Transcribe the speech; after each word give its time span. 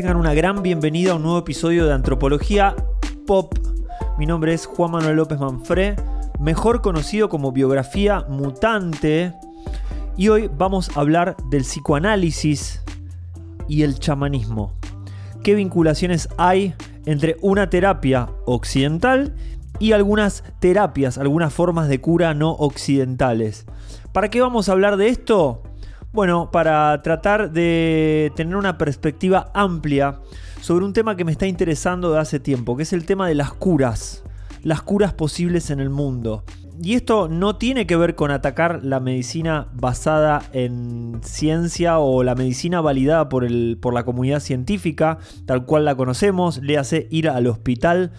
Tengan 0.00 0.16
una 0.16 0.32
gran 0.32 0.62
bienvenida 0.62 1.12
a 1.12 1.16
un 1.16 1.24
nuevo 1.24 1.36
episodio 1.36 1.84
de 1.84 1.92
Antropología 1.92 2.74
Pop. 3.26 3.52
Mi 4.16 4.24
nombre 4.24 4.54
es 4.54 4.64
Juan 4.64 4.92
Manuel 4.92 5.16
López 5.16 5.38
Manfré, 5.38 5.94
mejor 6.38 6.80
conocido 6.80 7.28
como 7.28 7.52
Biografía 7.52 8.24
Mutante. 8.26 9.34
Y 10.16 10.30
hoy 10.30 10.48
vamos 10.56 10.96
a 10.96 11.00
hablar 11.00 11.36
del 11.50 11.64
psicoanálisis 11.64 12.80
y 13.68 13.82
el 13.82 13.98
chamanismo. 13.98 14.72
¿Qué 15.42 15.54
vinculaciones 15.54 16.30
hay 16.38 16.72
entre 17.04 17.36
una 17.42 17.68
terapia 17.68 18.30
occidental 18.46 19.34
y 19.78 19.92
algunas 19.92 20.44
terapias, 20.60 21.18
algunas 21.18 21.52
formas 21.52 21.88
de 21.88 22.00
cura 22.00 22.32
no 22.32 22.52
occidentales? 22.52 23.66
¿Para 24.12 24.30
qué 24.30 24.40
vamos 24.40 24.70
a 24.70 24.72
hablar 24.72 24.96
de 24.96 25.08
esto? 25.08 25.62
Bueno, 26.12 26.50
para 26.50 27.00
tratar 27.02 27.52
de 27.52 28.32
tener 28.34 28.56
una 28.56 28.78
perspectiva 28.78 29.52
amplia 29.54 30.18
sobre 30.60 30.84
un 30.84 30.92
tema 30.92 31.16
que 31.16 31.24
me 31.24 31.30
está 31.30 31.46
interesando 31.46 32.10
de 32.10 32.18
hace 32.18 32.40
tiempo, 32.40 32.76
que 32.76 32.82
es 32.82 32.92
el 32.92 33.06
tema 33.06 33.28
de 33.28 33.36
las 33.36 33.52
curas, 33.52 34.24
las 34.64 34.82
curas 34.82 35.12
posibles 35.12 35.70
en 35.70 35.78
el 35.78 35.88
mundo. 35.88 36.42
Y 36.82 36.94
esto 36.94 37.28
no 37.28 37.56
tiene 37.56 37.86
que 37.86 37.94
ver 37.94 38.16
con 38.16 38.32
atacar 38.32 38.80
la 38.82 38.98
medicina 38.98 39.68
basada 39.72 40.42
en 40.52 41.20
ciencia 41.22 42.00
o 42.00 42.24
la 42.24 42.34
medicina 42.34 42.80
validada 42.80 43.28
por, 43.28 43.44
el, 43.44 43.78
por 43.80 43.94
la 43.94 44.04
comunidad 44.04 44.40
científica, 44.40 45.18
tal 45.46 45.64
cual 45.64 45.84
la 45.84 45.94
conocemos, 45.94 46.58
le 46.58 46.76
hace 46.76 47.06
ir 47.10 47.28
al 47.28 47.46
hospital, 47.46 48.10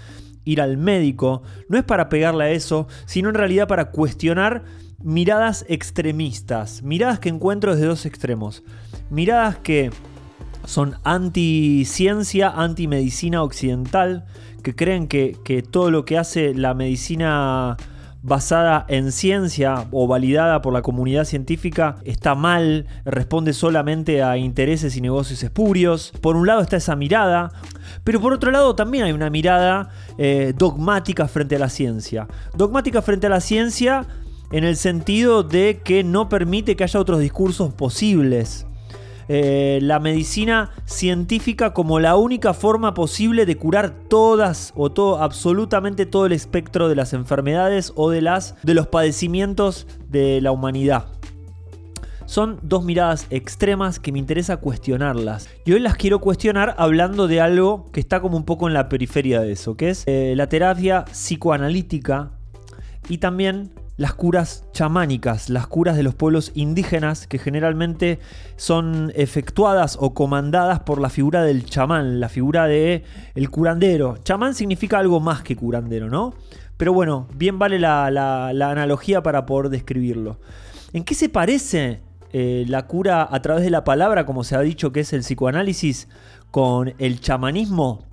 ir 0.45 0.62
al 0.62 0.78
médico. 0.78 1.42
No 1.67 1.78
es 1.78 1.84
para 1.84 2.08
pegarle 2.08 2.45
a 2.45 2.52
eso, 2.52 2.88
sino 3.05 3.28
en 3.28 3.36
realidad 3.36 3.67
para 3.67 3.92
cuestionar 3.92 4.64
miradas 5.04 5.66
extremistas, 5.68 6.84
miradas 6.84 7.20
que 7.20 7.30
encuentro 7.30 7.73
desde 7.73 7.88
dos 7.88 8.05
extremos. 8.05 8.64
Miradas 9.09 9.58
que 9.58 9.92
son 10.66 10.96
anti-ciencia, 11.04 12.50
anti-medicina 12.50 13.44
occidental, 13.44 14.25
que 14.64 14.75
creen 14.75 15.08
que, 15.08 15.66
todo 15.70 15.92
lo 15.92 16.06
que 16.06 16.17
hace 16.17 16.53
la 16.53 16.73
medicina 16.73 17.78
basada 18.23 18.86
en 18.88 19.12
ciencia 19.12 19.88
o 19.92 20.06
validada 20.06 20.62
por 20.62 20.73
la 20.73 20.84
comunidad 20.84 21.25
científica 21.25 21.95
está 22.06 22.36
mal, 22.36 22.86
responde 23.03 23.53
solamente 23.53 24.22
a 24.22 24.38
intereses 24.38 24.95
y 24.95 25.02
negocios 25.02 25.42
espurios. 25.42 26.14
Por 26.22 26.36
un 26.36 26.45
lado 26.45 26.62
está 26.62 26.78
esa 26.78 26.95
mirada, 26.95 27.52
pero 28.03 28.22
por 28.22 28.34
otro 28.34 28.52
lado 28.52 28.75
también 28.75 29.06
hay 29.06 29.12
una 29.12 29.31
mirada 29.31 29.90
eh, 30.20 30.53
dogmática 30.56 31.28
frente 31.28 31.56
a 31.56 31.59
la 31.59 31.70
ciencia. 31.70 32.28
Dogmática 32.56 33.02
frente 33.02 33.25
a 33.25 33.31
la 33.31 33.42
ciencia 33.42 34.06
en 34.52 34.63
el 34.63 34.75
sentido 34.75 35.44
de 35.44 35.81
que 35.83 36.03
no 36.03 36.30
permite 36.30 36.75
que 36.75 36.83
haya 36.83 36.99
otros 36.99 37.19
discursos 37.19 37.73
posibles. 37.73 38.66
Eh, 39.27 39.80
la 39.81 39.99
medicina 39.99 40.71
científica 40.85 41.73
como 41.73 42.02
la 42.02 42.17
única 42.17 42.53
forma 42.53 42.94
posible 42.94 43.45
de 43.45 43.55
curar 43.55 43.91
todas 44.09 44.73
o 44.75 44.91
todo, 44.91 45.22
absolutamente 45.22 46.05
todo 46.05 46.25
el 46.25 46.33
espectro 46.33 46.89
de 46.89 46.95
las 46.95 47.13
enfermedades 47.13 47.94
o 47.95 48.09
de, 48.09 48.22
las, 48.22 48.55
de 48.63 48.73
los 48.73 48.88
padecimientos 48.88 49.88
de 50.09 50.41
la 50.41 50.52
humanidad. 50.52 51.05
Son 52.25 52.59
dos 52.61 52.83
miradas 52.83 53.27
extremas 53.29 53.99
que 53.99 54.11
me 54.11 54.19
interesa 54.19 54.57
cuestionarlas. 54.57 55.49
Y 55.66 55.73
hoy 55.73 55.79
las 55.79 55.95
quiero 55.95 56.19
cuestionar 56.19 56.75
hablando 56.77 57.27
de 57.27 57.41
algo 57.41 57.85
que 57.91 57.99
está 57.99 58.22
como 58.22 58.38
un 58.38 58.45
poco 58.45 58.67
en 58.67 58.73
la 58.73 58.89
periferia 58.89 59.41
de 59.41 59.53
eso, 59.53 59.75
que 59.75 59.89
es 59.89 60.03
eh, 60.07 60.33
la 60.35 60.47
terapia 60.47 61.05
psicoanalítica 61.05 62.31
y 63.09 63.17
también 63.17 63.72
las 64.02 64.16
curas 64.16 64.66
chamánicas, 64.73 65.52
las 65.52 65.67
curas 65.67 65.95
de 65.95 66.02
los 66.02 66.16
pueblos 66.16 66.52
indígenas 66.55 67.27
que 67.27 67.38
generalmente 67.38 68.17
son 68.55 69.11
efectuadas 69.13 69.95
o 69.99 70.16
comandadas 70.16 70.80
por 70.80 70.99
la 70.99 71.11
figura 71.11 71.44
del 71.44 71.66
chamán, 71.66 72.19
la 72.19 72.27
figura 72.27 72.66
de 72.66 73.03
el 73.35 73.49
curandero. 73.52 74.17
Chamán 74.23 74.55
significa 74.55 74.97
algo 74.97 75.19
más 75.19 75.44
que 75.44 75.55
curandero, 75.55 76.09
¿no? 76.09 76.34
Pero 76.78 76.94
bueno, 76.94 77.28
bien 77.35 77.59
vale 77.59 77.78
la, 77.78 78.47
analogía 78.47 79.22
para 79.22 79.45
poder 79.45 79.69
describirlo. 79.69 80.40
¿En 80.94 81.03
qué 81.03 81.13
se 81.13 81.29
parece 81.29 82.01
eh, 82.34 82.66
la 82.67 82.88
cura 82.88 83.28
a 83.29 83.40
través 83.44 83.63
de 83.63 83.69
la 83.69 83.84
palabra, 83.84 84.25
como 84.25 84.44
se 84.44 84.56
ha 84.56 84.61
dicho 84.61 84.91
que 84.91 85.01
es 85.01 85.13
el 85.13 85.22
psicoanálisis, 85.22 86.07
con 86.50 86.95
el 86.97 87.19
chamanismo? 87.22 88.10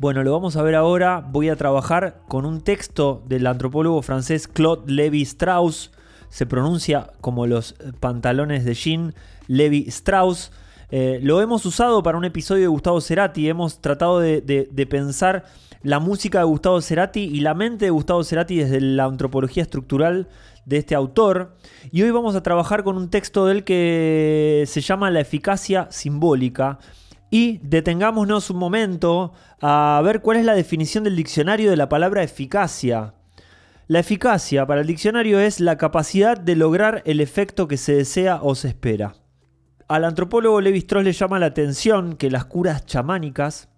Bueno, 0.00 0.22
lo 0.22 0.30
vamos 0.30 0.54
a 0.54 0.62
ver 0.62 0.76
ahora. 0.76 1.26
Voy 1.28 1.48
a 1.48 1.56
trabajar 1.56 2.20
con 2.28 2.46
un 2.46 2.60
texto 2.60 3.24
del 3.26 3.48
antropólogo 3.48 4.00
francés 4.00 4.46
Claude 4.46 4.92
Lévi-Strauss. 4.92 5.90
Se 6.28 6.46
pronuncia 6.46 7.10
como 7.20 7.48
los 7.48 7.74
pantalones 7.98 8.64
de 8.64 8.74
jean 8.74 9.14
Lévi-Strauss. 9.48 10.52
Eh, 10.92 11.18
lo 11.20 11.42
hemos 11.42 11.66
usado 11.66 12.00
para 12.04 12.16
un 12.16 12.24
episodio 12.24 12.62
de 12.62 12.68
Gustavo 12.68 13.00
Cerati. 13.00 13.48
Hemos 13.48 13.80
tratado 13.80 14.20
de, 14.20 14.40
de, 14.40 14.86
pensar 14.86 15.46
la 15.82 15.98
música 15.98 16.38
de 16.38 16.44
Gustavo 16.44 16.80
Cerati 16.80 17.24
y 17.24 17.40
la 17.40 17.54
mente 17.54 17.86
de 17.86 17.90
Gustavo 17.90 18.22
Cerati 18.22 18.54
desde 18.54 18.80
la 18.80 19.02
antropología 19.02 19.64
estructural 19.64 20.28
de 20.64 20.76
este 20.76 20.94
autor. 20.94 21.56
Y 21.90 22.02
hoy 22.02 22.12
vamos 22.12 22.36
a 22.36 22.44
trabajar 22.44 22.84
con 22.84 22.96
un 22.96 23.10
texto 23.10 23.46
del 23.46 23.64
que 23.64 24.62
se 24.68 24.80
llama 24.80 25.10
La 25.10 25.18
eficacia 25.18 25.88
simbólica 25.90 26.78
y 27.30 27.58
detengámonos 27.62 28.50
un 28.50 28.58
momento 28.58 29.32
a 29.60 30.00
ver 30.04 30.20
cuál 30.20 30.38
es 30.38 30.44
la 30.44 30.54
definición 30.54 31.04
del 31.04 31.16
diccionario 31.16 31.70
de 31.70 31.76
la 31.76 31.88
palabra 31.88 32.22
eficacia. 32.22 33.14
La 33.86 34.00
eficacia 34.00 34.66
para 34.66 34.82
el 34.82 34.86
diccionario 34.86 35.38
es 35.40 35.60
la 35.60 35.78
capacidad 35.78 36.38
de 36.38 36.56
lograr 36.56 37.02
el 37.06 37.20
efecto 37.20 37.68
que 37.68 37.76
se 37.76 37.94
desea 37.94 38.40
o 38.42 38.54
se 38.54 38.68
espera. 38.68 39.14
Al 39.88 40.04
antropólogo 40.04 40.60
Levi 40.60 40.78
Strauss 40.78 41.04
le 41.04 41.12
llama 41.12 41.38
la 41.38 41.46
atención 41.46 42.16
que 42.16 42.30
las 42.30 42.44
curas 42.44 42.84
chamánicas, 42.84 43.70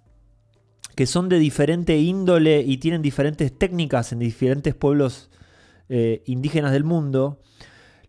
que 0.97 1.07
son 1.07 1.29
de 1.29 1.39
diferente 1.39 1.97
índole 1.99 2.63
y 2.63 2.79
tienen 2.79 3.03
diferentes 3.03 3.57
técnicas 3.57 4.13
en 4.13 4.19
diferentes 4.19 4.75
pueblos 4.75 5.31
eh, 5.89 6.23
indígenas 6.27 6.73
del 6.73 6.83
mundo, 6.83 7.41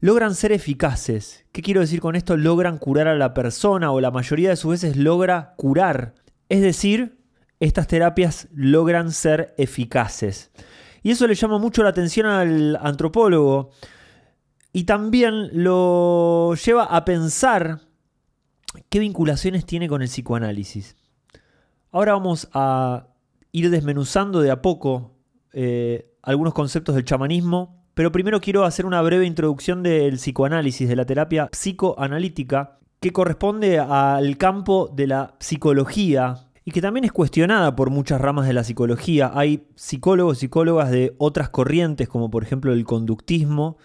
logran 0.02 0.36
ser 0.36 0.52
eficaces. 0.52 1.46
¿Qué 1.52 1.62
quiero 1.62 1.80
decir 1.80 2.02
con 2.02 2.16
esto? 2.16 2.36
Logran 2.36 2.80
curar 2.80 3.08
a 3.08 3.16
la 3.16 3.34
persona 3.34 3.92
o 3.92 4.02
la 4.02 4.12
mayoría 4.12 4.50
de 4.50 4.56
sus 4.56 4.72
veces 4.72 4.98
logra 4.98 5.54
curar. 5.56 6.16
Es 6.50 6.62
decir, 6.62 7.20
estas 7.60 7.88
terapias 7.88 8.50
logran 8.52 9.12
ser 9.12 9.54
eficaces. 9.58 10.52
Y 11.04 11.12
eso 11.12 11.28
le 11.28 11.36
llama 11.36 11.60
mucho 11.60 11.84
la 11.84 11.90
atención 11.90 12.26
al 12.26 12.78
antropólogo. 12.82 13.70
Y 14.74 14.86
también 14.86 15.50
lo 15.54 16.56
lleva 16.56 16.86
a 16.86 17.06
pensar 17.06 17.82
qué 18.90 19.00
vinculaciones 19.00 19.66
tiene 19.66 19.88
con 19.88 20.02
el 20.02 20.08
psicoanálisis. 20.08 20.96
Ahora 21.92 22.14
vamos 22.14 22.50
a 22.54 23.08
ir 23.52 23.70
desmenuzando 23.70 24.42
de 24.42 24.50
a 24.50 24.62
poco 24.62 25.12
eh, 25.54 26.16
algunos 26.24 26.54
conceptos 26.54 26.96
del 26.96 27.06
chamanismo 27.06 27.81
pero 27.94 28.12
primero 28.12 28.40
quiero 28.40 28.64
hacer 28.64 28.86
una 28.86 29.02
breve 29.02 29.26
introducción 29.26 29.84
del 29.84 30.16
psicoanálisis, 30.16 30.88
de 30.88 30.96
la 30.96 31.06
terapia 31.06 31.48
psicoanalítica, 31.48 32.80
que 33.00 33.12
corresponde 33.12 33.80
al 33.80 34.38
campo 34.38 34.90
de 34.94 35.08
la 35.08 35.34
psicología 35.40 36.48
y 36.64 36.72
que 36.72 36.82
también 36.82 37.04
es 37.04 37.12
cuestionada 37.12 37.76
por 37.76 37.90
muchas 37.90 38.22
ramas 38.22 38.48
de 38.48 38.54
la 38.54 38.64
psicología. 38.64 39.32
Hay 39.34 39.68
psicólogos, 39.76 40.38
psicólogas 40.38 40.92
de 40.92 41.16
otras 41.18 41.50
corrientes, 41.50 42.08
como 42.08 42.30
por 42.30 42.44
ejemplo 42.44 42.72
el 42.72 42.86
conductismo, 42.86 43.78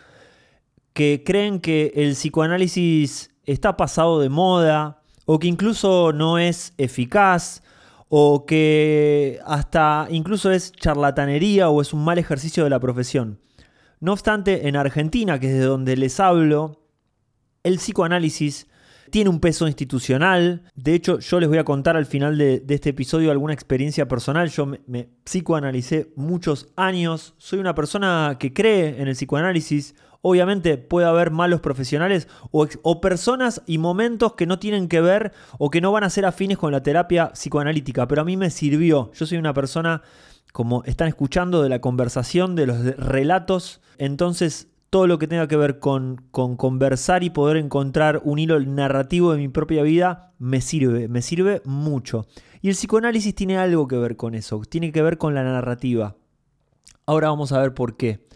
que 0.92 1.22
creen 1.24 1.60
que 1.60 1.92
el 1.96 2.12
psicoanálisis 2.12 3.30
está 3.44 3.76
pasado 3.76 4.20
de 4.20 4.28
moda 4.28 5.02
o 5.24 5.38
que 5.38 5.48
incluso 5.48 6.12
no 6.12 6.38
es 6.38 6.74
eficaz 6.78 7.62
o 8.08 8.46
que 8.46 9.40
hasta 9.44 10.06
incluso 10.10 10.50
es 10.50 10.72
charlatanería 10.72 11.70
o 11.70 11.80
es 11.80 11.92
un 11.92 12.04
mal 12.04 12.18
ejercicio 12.18 12.64
de 12.64 12.70
la 12.70 12.80
profesión. 12.80 13.40
No 14.00 14.12
obstante, 14.12 14.68
en 14.68 14.76
Argentina, 14.76 15.40
que 15.40 15.48
es 15.48 15.54
de 15.54 15.64
donde 15.64 15.96
les 15.96 16.20
hablo, 16.20 16.82
el 17.62 17.76
psicoanálisis 17.76 18.66
tiene 19.10 19.30
un 19.30 19.40
peso 19.40 19.66
institucional. 19.66 20.62
De 20.74 20.94
hecho, 20.94 21.18
yo 21.18 21.40
les 21.40 21.48
voy 21.48 21.58
a 21.58 21.64
contar 21.64 21.96
al 21.96 22.06
final 22.06 22.36
de, 22.36 22.62
este 22.68 22.90
episodio 22.90 23.30
alguna 23.30 23.54
experiencia 23.54 24.08
personal. 24.08 24.50
Yo 24.50 24.66
me, 24.66 25.08
psicoanalicé 25.24 26.12
muchos 26.16 26.68
años. 26.76 27.34
Soy 27.38 27.58
una 27.58 27.74
persona 27.74 28.36
que 28.38 28.52
cree 28.52 29.00
en 29.00 29.08
el 29.08 29.14
psicoanálisis. 29.14 29.94
Obviamente 30.22 30.76
puede 30.76 31.06
haber 31.06 31.30
malos 31.30 31.60
profesionales 31.60 32.26
o, 32.50 32.66
o, 32.82 33.00
personas 33.00 33.62
y 33.66 33.78
momentos 33.78 34.34
que 34.34 34.46
no 34.46 34.58
tienen 34.58 34.88
que 34.88 35.00
ver 35.00 35.32
o 35.58 35.70
que 35.70 35.80
no 35.80 35.92
van 35.92 36.04
a 36.04 36.10
ser 36.10 36.26
afines 36.26 36.58
con 36.58 36.72
la 36.72 36.82
terapia 36.82 37.30
psicoanalítica, 37.32 38.08
pero 38.08 38.22
a 38.22 38.24
mí 38.24 38.36
me 38.36 38.50
sirvió. 38.50 39.12
Yo 39.14 39.24
soy 39.24 39.38
una 39.38 39.54
persona 39.54 40.02
como 40.52 40.82
están 40.84 41.08
escuchando 41.08 41.62
de 41.62 41.68
la 41.68 41.80
conversación, 41.80 42.56
de 42.56 42.66
los 42.66 42.78
relatos. 42.96 43.80
Entonces, 43.98 44.68
todo 44.90 45.06
lo 45.06 45.18
que 45.18 45.28
tenga 45.28 45.48
que 45.48 45.56
ver 45.56 45.78
con, 45.78 46.22
con, 46.30 46.56
conversar 46.56 47.24
y 47.24 47.30
poder 47.30 47.56
encontrar 47.56 48.20
un 48.24 48.38
hilo 48.38 48.58
narrativo 48.60 49.32
de 49.32 49.38
mi 49.38 49.48
propia 49.48 49.82
vida 49.82 50.32
me 50.38 50.60
sirve, 50.60 51.08
me 51.08 51.22
sirve 51.22 51.60
mucho. 51.64 52.26
Y 52.62 52.68
el 52.68 52.74
psicoanálisis 52.74 53.34
tiene 53.34 53.58
algo 53.58 53.88
que 53.88 53.96
ver 53.96 54.16
con 54.16 54.34
eso, 54.34 54.60
tiene 54.68 54.92
que 54.92 55.02
ver 55.02 55.18
con 55.18 55.34
la 55.34 55.44
narrativa. 55.44 56.16
Ahora 57.04 57.28
vamos 57.28 57.52
a 57.52 57.60
ver 57.60 57.74
por 57.74 57.96
qué. 57.96 58.26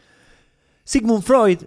Sigmund 0.85 1.23
Freud, 1.23 1.59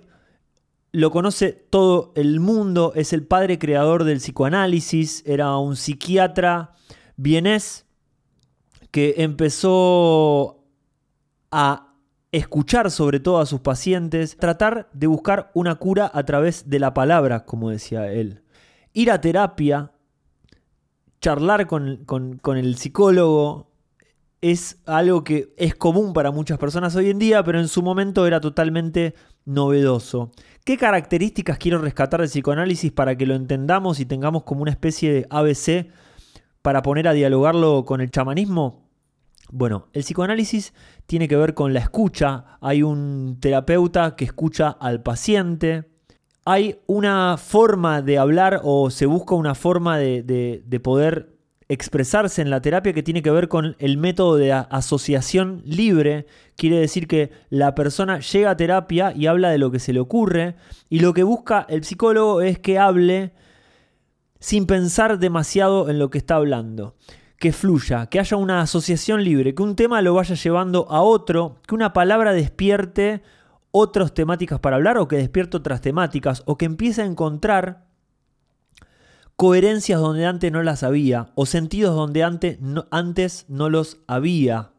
lo 0.91 1.11
conoce 1.11 1.51
todo 1.51 2.13
el 2.15 2.39
mundo, 2.39 2.93
es 2.95 3.13
el 3.13 3.25
padre 3.25 3.57
creador 3.57 4.03
del 4.03 4.19
psicoanálisis, 4.19 5.23
era 5.25 5.57
un 5.57 5.75
psiquiatra 5.75 6.75
vienés 7.17 7.85
que 8.93 9.15
empezó 9.17 10.63
a 11.49 11.95
escuchar 12.31 12.91
sobre 12.91 13.19
todo 13.19 13.39
a 13.39 13.47
sus 13.47 13.59
pacientes, 13.59 14.37
tratar 14.37 14.87
de 14.93 15.07
buscar 15.07 15.49
una 15.55 15.73
cura 15.75 16.11
a 16.13 16.23
través 16.25 16.69
de 16.69 16.77
la 16.77 16.93
palabra, 16.93 17.43
como 17.43 17.71
decía 17.71 18.11
él. 18.11 18.43
Ir 18.93 19.09
a 19.09 19.19
terapia, 19.19 19.93
charlar 21.21 21.65
con, 21.65 22.37
el 22.55 22.75
psicólogo, 22.77 23.71
es 24.41 24.77
algo 24.85 25.23
que 25.23 25.55
es 25.57 25.73
común 25.73 26.13
para 26.13 26.29
muchas 26.29 26.59
personas 26.59 26.95
hoy 26.95 27.09
en 27.09 27.17
día, 27.17 27.43
pero 27.43 27.59
en 27.59 27.69
su 27.69 27.81
momento 27.81 28.27
era 28.27 28.39
totalmente 28.39 29.15
novedoso. 29.43 30.29
¿Qué 30.63 30.77
características 30.77 31.57
quiero 31.57 31.79
rescatar 31.79 32.19
del 32.19 32.29
psicoanálisis 32.29 32.91
para 32.91 33.15
que 33.15 33.25
lo 33.25 33.33
entendamos 33.33 33.99
y 33.99 34.05
tengamos 34.05 34.43
como 34.43 34.61
una 34.61 34.71
especie 34.71 35.11
de 35.11 35.25
ABC 35.31 35.87
para 36.61 36.83
poner 36.83 37.07
a 37.07 37.13
dialogarlo 37.13 37.85
con 37.85 37.99
el 37.99 38.11
chamanismo? 38.11 38.82
Bueno, 39.51 39.87
el 39.93 40.03
psicoanálisis 40.03 40.73
tiene 41.05 41.27
que 41.27 41.35
ver 41.35 41.53
con 41.53 41.73
la 41.73 41.79
escucha. 41.79 42.57
Hay 42.61 42.83
un 42.83 43.37
terapeuta 43.39 44.15
que 44.15 44.25
escucha 44.25 44.69
al 44.69 45.03
paciente. 45.03 45.89
Hay 46.45 46.79
una 46.87 47.37
forma 47.37 48.01
de 48.01 48.17
hablar 48.17 48.61
o 48.63 48.89
se 48.89 49.05
busca 49.05 49.35
una 49.35 49.55
forma 49.55 49.97
de, 49.97 50.81
poder 50.83 51.33
expresarse 51.69 52.41
en 52.41 52.49
la 52.49 52.61
terapia 52.61 52.93
que 52.93 53.03
tiene 53.03 53.21
que 53.21 53.31
ver 53.31 53.47
con 53.47 53.75
el 53.79 53.97
método 53.97 54.35
de 54.35 54.51
asociación 54.51 55.61
libre. 55.65 56.25
Quiere 56.57 56.77
decir 56.77 57.07
que 57.07 57.31
la 57.49 57.73
persona 57.75 58.19
llega 58.19 58.51
a 58.51 58.57
terapia 58.57 59.13
y 59.15 59.27
habla 59.27 59.49
de 59.49 59.57
lo 59.57 59.71
que 59.71 59.79
se 59.79 59.93
le 59.93 59.99
ocurre 59.99 60.55
y 60.89 60.99
lo 60.99 61.13
que 61.13 61.23
busca 61.23 61.65
el 61.69 61.83
psicólogo 61.83 62.41
es 62.41 62.59
que 62.59 62.77
hable 62.77 63.33
sin 64.39 64.65
pensar 64.65 65.19
demasiado 65.19 65.89
en 65.89 65.99
lo 65.99 66.09
que 66.09 66.17
está 66.17 66.35
hablando. 66.35 66.95
Que 67.43 67.51
fluya, 67.51 68.05
que 68.05 68.21
haya 68.21 68.37
una 68.37 68.61
asociación 68.61 69.21
libre, 69.21 69.53
que 69.53 69.63
un 69.63 69.75
tema 69.75 70.01
lo 70.01 70.13
vaya 70.13 70.33
llevando 70.33 70.89
a 70.89 71.01
otro, 71.01 71.57
que 71.67 71.75
una 71.75 71.91
palabra 71.91 72.31
despierte 72.31 73.21
otras 73.69 74.13
temáticas 74.13 74.61
para 74.61 74.77
hablar 74.77 74.97
o 74.97 75.09
que 75.09 75.17
despierte 75.17 75.57
otras 75.57 75.81
temáticas 75.81 76.43
o 76.45 76.57
que 76.57 76.63
empiece 76.63 77.01
a 77.01 77.05
encontrar 77.05 77.83
coherencias 79.35 79.99
donde 79.99 80.25
antes 80.25 80.53
no 80.53 80.63
las 80.63 80.83
había 80.83 81.33
o 81.35 81.45
sentidos 81.45 81.93
donde 81.93 82.23
antes 82.23 82.61
no, 82.61 82.85
antes 82.91 83.43
no 83.49 83.67
los 83.67 83.97
había. 84.07 84.71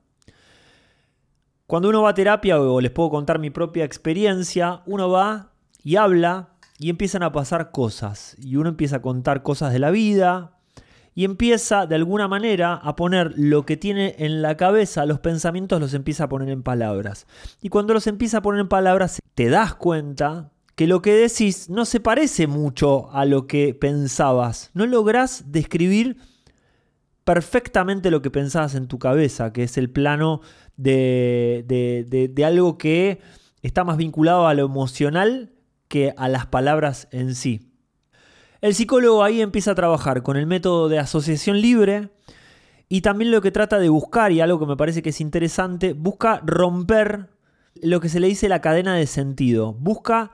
Cuando 1.67 1.90
uno 1.90 2.00
va 2.00 2.08
a 2.08 2.14
terapia, 2.14 2.58
o 2.58 2.81
les 2.81 2.93
puedo 2.93 3.10
contar 3.10 3.38
mi 3.38 3.50
propia 3.50 3.84
experiencia, 3.84 4.81
uno 4.87 5.10
va 5.10 5.50
y 5.82 5.96
habla 5.96 6.55
y 6.78 6.88
empiezan 6.88 7.25
a 7.25 7.32
pasar 7.32 7.72
cosas. 7.72 8.37
Y 8.38 8.56
uno 8.56 8.70
empieza 8.70 8.96
a 8.96 9.02
contar 9.02 9.43
cosas 9.43 9.70
de 9.70 9.81
la 9.81 9.90
vida 9.90 10.55
y 11.14 11.25
empieza 11.25 11.87
de 11.87 11.94
alguna 11.94 12.28
manera 12.28 12.75
a 12.75 12.96
poner 12.96 13.34
lo 13.37 13.64
que 13.64 13.76
tiene 13.76 14.16
en 14.19 14.43
la 14.43 14.56
cabeza, 14.56 15.06
los 15.06 15.20
pensamientos 15.20 15.81
los 15.81 15.94
empieza 15.94 16.25
a 16.25 16.28
poner 16.28 16.49
en 16.49 16.62
palabras. 16.62 17.26
Y 17.62 17.69
cuando 17.69 17.94
los 17.94 18.06
empieza 18.06 18.38
a 18.38 18.43
poner 18.43 18.61
en 18.61 18.69
palabras, 18.69 19.20
te 19.34 19.49
das 19.49 19.75
cuenta 19.75 20.50
que 20.75 20.87
lo 20.87 21.02
que 21.02 21.12
decís 21.12 21.70
no 21.70 21.84
se 21.84 22.00
parece 22.00 22.46
mucho 22.46 23.11
a 23.12 23.25
lo 23.25 23.46
que 23.46 23.75
pensabas. 23.75 24.70
No 24.75 24.87
lográs 24.87 25.52
describir 25.52 26.16
perfectamente 27.25 28.10
lo 28.10 28.22
que 28.22 28.31
pensabas 28.31 28.75
en 28.75 28.88
tu 28.88 28.99
cabeza, 28.99 29.52
que 29.52 29.62
es 29.62 29.78
el 29.78 29.90
plano 29.90 30.40
de, 30.76 31.64
de, 31.67 32.44
algo 32.44 32.76
que 32.76 33.20
está 33.62 33.84
más 33.84 33.96
vinculado 33.96 34.46
a 34.46 34.55
lo 34.55 34.67
emocional 34.67 35.52
que 35.88 36.12
a 36.17 36.28
las 36.28 36.46
palabras 36.46 37.08
en 37.12 37.34
sí. 37.34 37.70
El 38.64 38.75
psicólogo 38.75 39.22
ahí 39.22 39.43
empieza 39.43 39.72
a 39.72 39.75
trabajar 39.75 40.22
con 40.22 40.38
el 40.38 40.46
método 40.46 40.88
de 40.88 40.99
asociación 40.99 41.61
libre 41.61 42.08
y 42.88 43.02
también 43.02 43.31
lo 43.31 43.43
que 43.43 43.50
trata 43.50 43.78
de 43.78 43.90
buscar, 43.90 44.32
y 44.32 44.40
algo 44.40 44.58
que 44.58 44.64
me 44.64 44.75
parece 44.75 45.02
que 45.02 45.11
es 45.11 45.20
interesante, 45.20 45.93
busca 45.93 46.40
romper 46.46 47.28
lo 47.75 48.00
que 48.00 48.08
se 48.08 48.20
le 48.20 48.26
dice 48.26 48.49
la 48.49 48.62
cadena 48.62 48.94
de 48.94 49.06
sentido. 49.06 49.75
Busca 49.75 50.32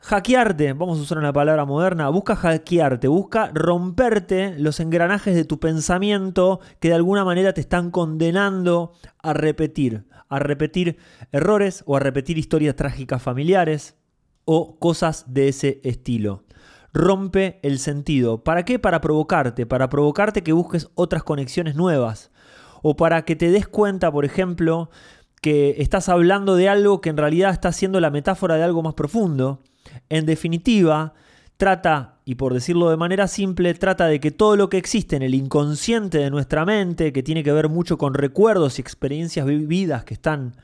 hackearte, 0.00 0.74
vamos 0.74 0.98
a 0.98 1.00
usar 1.00 1.16
una 1.16 1.32
palabra 1.32 1.64
moderna, 1.64 2.10
busca 2.10 2.36
hackearte, 2.36 3.08
busca 3.08 3.50
romperte 3.54 4.58
los 4.58 4.78
engranajes 4.78 5.34
de 5.34 5.46
tu 5.46 5.58
pensamiento 5.58 6.60
que 6.78 6.88
de 6.88 6.94
alguna 6.94 7.24
manera 7.24 7.54
te 7.54 7.62
están 7.62 7.90
condenando 7.90 8.92
a 9.22 9.32
repetir, 9.32 10.04
a 10.28 10.40
repetir 10.40 10.98
errores 11.32 11.84
o 11.86 11.96
a 11.96 12.00
repetir 12.00 12.36
historias 12.36 12.76
trágicas 12.76 13.22
familiares 13.22 13.96
o 14.44 14.78
cosas 14.78 15.24
de 15.32 15.48
ese 15.48 15.80
estilo. 15.84 16.43
Rompe 16.94 17.58
el 17.62 17.78
sentido. 17.78 18.42
¿Para 18.42 18.64
qué? 18.64 18.78
Para 18.78 19.00
provocarte, 19.02 19.66
para 19.66 19.90
provocarte 19.90 20.42
que 20.42 20.52
busques 20.52 20.88
otras 20.94 21.22
conexiones 21.22 21.74
nuevas 21.74 22.30
o 22.82 22.96
para 22.96 23.24
que 23.24 23.36
te 23.36 23.50
des 23.50 23.68
cuenta, 23.68 24.10
por 24.10 24.24
ejemplo, 24.24 24.90
que 25.42 25.74
estás 25.78 26.08
hablando 26.08 26.56
de 26.56 26.70
algo 26.70 27.00
que 27.00 27.10
en 27.10 27.16
realidad 27.16 27.50
está 27.50 27.72
siendo 27.72 28.00
la 28.00 28.10
metáfora 28.10 28.54
de 28.54 28.62
algo 28.62 28.82
más 28.82 28.94
profundo 28.94 29.60
en 30.08 30.26
definitiva, 30.26 31.14
trata, 31.56 32.20
y 32.24 32.36
por 32.36 32.54
decirlo 32.54 32.90
de 32.90 32.96
manera 32.96 33.28
simple, 33.28 33.74
trata 33.74 34.06
de 34.06 34.20
que 34.20 34.30
todo 34.30 34.56
lo 34.56 34.68
que 34.68 34.78
existe 34.78 35.16
en 35.16 35.22
el 35.22 35.34
inconsciente 35.34 36.18
de 36.18 36.30
nuestra 36.30 36.64
mente, 36.64 37.12
que 37.12 37.22
tiene 37.22 37.42
que 37.42 37.52
ver 37.52 37.68
mucho 37.68 37.98
con 37.98 38.14
recuerdos 38.14 38.78
y 38.78 38.82
experiencias 38.82 39.46
vividas 39.46 40.04
que 40.04 40.14
están 40.14 40.54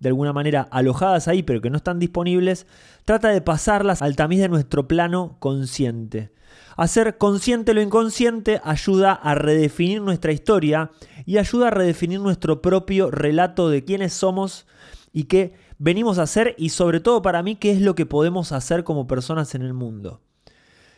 de 0.00 0.08
alguna 0.08 0.32
manera 0.32 0.68
alojadas 0.70 1.28
ahí, 1.28 1.42
pero 1.42 1.60
que 1.60 1.70
no 1.70 1.76
están 1.76 1.98
disponibles, 1.98 2.66
trata 3.04 3.28
de 3.28 3.40
pasarlas 3.40 4.02
al 4.02 4.16
tamiz 4.16 4.40
de 4.40 4.48
nuestro 4.48 4.88
plano 4.88 5.36
consciente. 5.38 6.32
Hacer 6.76 7.18
consciente 7.18 7.74
lo 7.74 7.80
inconsciente 7.80 8.60
ayuda 8.64 9.12
a 9.12 9.34
redefinir 9.34 10.02
nuestra 10.02 10.32
historia 10.32 10.90
y 11.24 11.38
ayuda 11.38 11.68
a 11.68 11.70
redefinir 11.70 12.20
nuestro 12.20 12.62
propio 12.62 13.10
relato 13.10 13.68
de 13.68 13.84
quiénes 13.84 14.12
somos 14.12 14.66
y 15.12 15.24
qué 15.24 15.54
venimos 15.78 16.18
a 16.18 16.22
hacer 16.22 16.54
y 16.58 16.70
sobre 16.70 17.00
todo 17.00 17.22
para 17.22 17.42
mí 17.42 17.56
qué 17.56 17.70
es 17.70 17.80
lo 17.80 17.94
que 17.94 18.06
podemos 18.06 18.52
hacer 18.52 18.84
como 18.84 19.06
personas 19.06 19.54
en 19.54 19.62
el 19.62 19.72
mundo. 19.72 20.20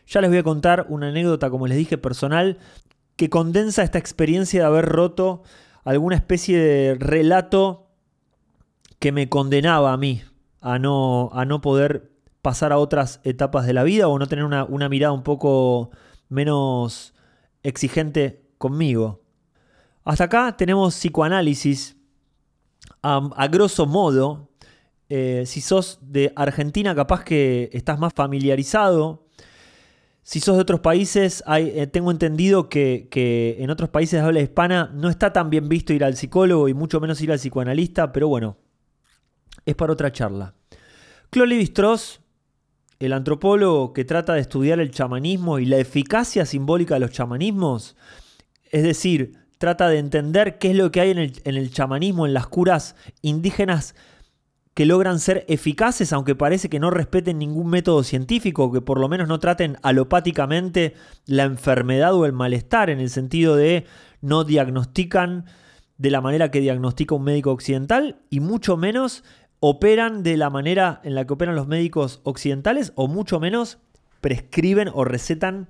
Ya 0.06 0.20
les 0.20 0.30
voy 0.30 0.38
a 0.38 0.44
contar 0.44 0.86
una 0.88 1.08
anécdota, 1.08 1.50
como 1.50 1.66
les 1.66 1.76
dije, 1.76 1.98
personal, 1.98 2.58
que 3.16 3.28
condensa 3.28 3.82
esta 3.82 3.98
experiencia 3.98 4.60
de 4.60 4.66
haber 4.66 4.86
roto 4.86 5.42
alguna 5.84 6.16
especie 6.16 6.58
de 6.58 6.94
relato 6.94 7.85
que 8.98 9.12
me 9.12 9.28
condenaba 9.28 9.92
a 9.92 9.96
mí 9.96 10.22
a 10.60 10.78
no, 10.78 11.30
a 11.32 11.44
no 11.44 11.60
poder 11.60 12.10
pasar 12.42 12.72
a 12.72 12.78
otras 12.78 13.20
etapas 13.24 13.66
de 13.66 13.72
la 13.72 13.82
vida 13.82 14.08
o 14.08 14.18
no 14.18 14.26
tener 14.26 14.44
una, 14.44 14.88
mirada 14.88 15.12
un 15.12 15.22
poco 15.22 15.90
menos 16.28 17.14
exigente 17.62 18.42
conmigo. 18.58 19.22
Hasta 20.04 20.24
acá 20.24 20.56
tenemos 20.56 20.94
psicoanálisis. 20.94 21.96
a 23.02 23.48
grosso 23.48 23.86
modo, 23.86 24.46
eh, 25.08 25.44
si 25.46 25.60
sos 25.60 25.98
de 26.02 26.32
Argentina, 26.34 26.94
capaz 26.94 27.22
que 27.22 27.70
estás 27.72 27.98
más 27.98 28.12
familiarizado. 28.12 29.26
Si 30.22 30.40
sos 30.40 30.56
de 30.56 30.62
otros 30.62 30.80
países, 30.80 31.44
eh, 31.56 31.86
tengo 31.86 32.10
entendido 32.10 32.68
que, 32.68 33.56
en 33.60 33.70
otros 33.70 33.90
países 33.90 34.20
de 34.20 34.26
habla 34.26 34.40
hispana 34.40 34.90
no 34.92 35.08
está 35.08 35.32
tan 35.32 35.50
bien 35.50 35.68
visto 35.68 35.92
ir 35.92 36.02
al 36.02 36.16
psicólogo 36.16 36.68
y 36.68 36.74
mucho 36.74 36.98
menos 37.00 37.20
ir 37.20 37.30
al 37.30 37.38
psicoanalista, 37.38 38.10
pero 38.12 38.26
bueno, 38.26 38.56
es 39.66 39.74
para 39.74 39.92
otra 39.92 40.12
charla. 40.12 40.54
Claude 41.30 41.50
Lévi-Strauss, 41.50 42.20
el 42.98 43.12
antropólogo 43.12 43.92
que 43.92 44.04
trata 44.04 44.32
de 44.34 44.40
estudiar 44.40 44.80
el 44.80 44.90
chamanismo 44.90 45.58
y 45.58 45.66
la 45.66 45.76
eficacia 45.76 46.46
simbólica 46.46 46.94
de 46.94 47.00
los 47.00 47.10
chamanismos, 47.10 47.96
es 48.70 48.82
decir, 48.84 49.34
trata 49.58 49.88
de 49.88 49.98
entender 49.98 50.58
qué 50.58 50.70
es 50.70 50.76
lo 50.76 50.90
que 50.90 51.00
hay 51.00 51.10
en 51.10 51.18
el, 51.18 51.32
en 51.44 51.56
el 51.56 51.70
chamanismo, 51.70 52.26
en 52.26 52.32
las 52.32 52.46
curas 52.46 52.96
indígenas 53.20 53.94
que 54.76 54.84
logran 54.84 55.20
ser 55.20 55.46
eficaces, 55.48 56.12
aunque 56.12 56.34
parece 56.34 56.68
que 56.68 56.78
no 56.78 56.90
respeten 56.90 57.38
ningún 57.38 57.68
método 57.68 58.02
científico, 58.02 58.70
que 58.70 58.82
por 58.82 59.00
lo 59.00 59.08
menos 59.08 59.26
no 59.26 59.38
traten 59.38 59.78
alopáticamente 59.82 60.92
la 61.24 61.44
enfermedad 61.44 62.14
o 62.14 62.26
el 62.26 62.34
malestar, 62.34 62.90
en 62.90 63.00
el 63.00 63.08
sentido 63.08 63.56
de 63.56 63.86
no 64.20 64.44
diagnostican 64.44 65.46
de 65.96 66.10
la 66.10 66.20
manera 66.20 66.50
que 66.50 66.60
diagnostica 66.60 67.14
un 67.14 67.24
médico 67.24 67.52
occidental 67.52 68.20
y 68.28 68.40
mucho 68.40 68.76
menos 68.76 69.24
operan 69.60 70.22
de 70.22 70.36
la 70.36 70.50
manera 70.50 71.00
en 71.04 71.14
la 71.14 71.26
que 71.26 71.32
operan 71.32 71.56
los 71.56 71.66
médicos 71.66 72.20
occidentales 72.24 72.92
o 72.94 73.08
mucho 73.08 73.40
menos 73.40 73.78
prescriben 74.20 74.90
o 74.92 75.04
recetan 75.04 75.68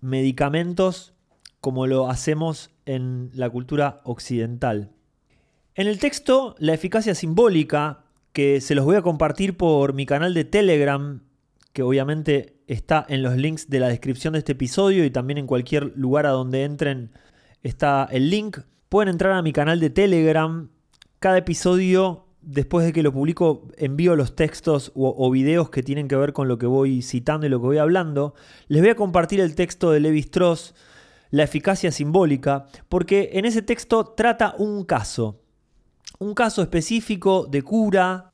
medicamentos 0.00 1.14
como 1.60 1.86
lo 1.86 2.08
hacemos 2.08 2.70
en 2.84 3.30
la 3.34 3.50
cultura 3.50 4.00
occidental. 4.04 4.92
En 5.74 5.86
el 5.86 5.98
texto, 5.98 6.54
la 6.58 6.74
eficacia 6.74 7.14
simbólica 7.14 8.04
que 8.32 8.60
se 8.60 8.74
los 8.74 8.84
voy 8.84 8.96
a 8.96 9.02
compartir 9.02 9.56
por 9.56 9.92
mi 9.92 10.06
canal 10.06 10.34
de 10.34 10.44
Telegram, 10.44 11.22
que 11.72 11.82
obviamente 11.82 12.56
está 12.66 13.04
en 13.08 13.22
los 13.22 13.36
links 13.36 13.68
de 13.68 13.80
la 13.80 13.88
descripción 13.88 14.32
de 14.32 14.40
este 14.40 14.52
episodio 14.52 15.04
y 15.04 15.10
también 15.10 15.38
en 15.38 15.46
cualquier 15.46 15.92
lugar 15.96 16.26
a 16.26 16.30
donde 16.30 16.64
entren 16.64 17.10
está 17.62 18.08
el 18.10 18.30
link. 18.30 18.58
Pueden 18.88 19.10
entrar 19.10 19.32
a 19.32 19.42
mi 19.42 19.52
canal 19.52 19.80
de 19.80 19.90
Telegram. 19.90 20.70
Cada 21.18 21.38
episodio 21.38 22.25
después 22.46 22.86
de 22.86 22.92
que 22.92 23.02
lo 23.02 23.12
publico, 23.12 23.68
envío 23.76 24.14
los 24.14 24.36
textos 24.36 24.92
o, 24.94 25.30
videos 25.30 25.68
que 25.68 25.82
tienen 25.82 26.06
que 26.06 26.16
ver 26.16 26.32
con 26.32 26.46
lo 26.46 26.58
que 26.58 26.66
voy 26.66 27.02
citando 27.02 27.44
y 27.44 27.50
lo 27.50 27.60
que 27.60 27.66
voy 27.66 27.78
hablando. 27.78 28.34
Les 28.68 28.80
voy 28.80 28.90
a 28.90 28.96
compartir 28.96 29.40
el 29.40 29.54
texto 29.54 29.90
de 29.90 30.00
Levi 30.00 30.20
Strauss, 30.20 30.74
La 31.30 31.42
eficacia 31.42 31.90
simbólica, 31.90 32.66
porque 32.88 33.30
en 33.32 33.44
ese 33.44 33.60
texto 33.60 34.04
trata 34.16 34.54
un 34.58 34.84
caso. 34.84 35.40
Un 36.20 36.34
caso 36.34 36.62
específico 36.62 37.46
de 37.50 37.62
cura 37.62 38.32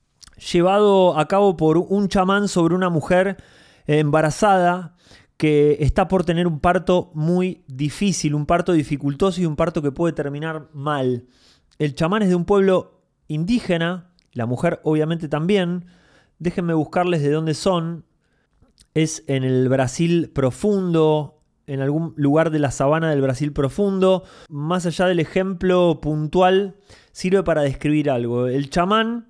llevado 0.52 1.18
a 1.18 1.26
cabo 1.26 1.56
por 1.56 1.78
un 1.78 2.08
chamán 2.08 2.48
sobre 2.48 2.74
una 2.74 2.90
mujer 2.90 3.38
embarazada 3.86 4.94
que 5.38 5.78
está 5.80 6.06
por 6.06 6.24
tener 6.24 6.46
un 6.46 6.60
parto 6.60 7.10
muy 7.14 7.64
difícil, 7.66 8.34
un 8.34 8.44
parto 8.44 8.72
dificultoso 8.74 9.40
y 9.40 9.46
un 9.46 9.56
parto 9.56 9.80
que 9.80 9.90
puede 9.90 10.12
terminar 10.12 10.68
mal. 10.74 11.24
El 11.78 11.94
chamán 11.94 12.22
es 12.22 12.28
de 12.28 12.34
un 12.34 12.44
pueblo 12.44 13.01
indígena, 13.34 14.10
la 14.32 14.46
mujer 14.46 14.80
obviamente 14.84 15.28
también. 15.28 15.86
Déjenme 16.38 16.74
buscarles 16.74 17.22
de 17.22 17.30
dónde 17.30 17.54
son. 17.54 18.04
Es 18.94 19.24
en 19.26 19.44
el 19.44 19.68
Brasil 19.68 20.30
profundo, 20.34 21.40
en 21.66 21.80
algún 21.80 22.14
lugar 22.16 22.50
de 22.50 22.58
la 22.58 22.70
sabana 22.70 23.10
del 23.10 23.20
Brasil 23.20 23.52
profundo. 23.52 24.24
Más 24.48 24.86
allá 24.86 25.06
del 25.06 25.20
ejemplo 25.20 26.00
puntual, 26.00 26.76
sirve 27.12 27.42
para 27.42 27.62
describir 27.62 28.10
algo. 28.10 28.48
El 28.48 28.70
chamán 28.70 29.28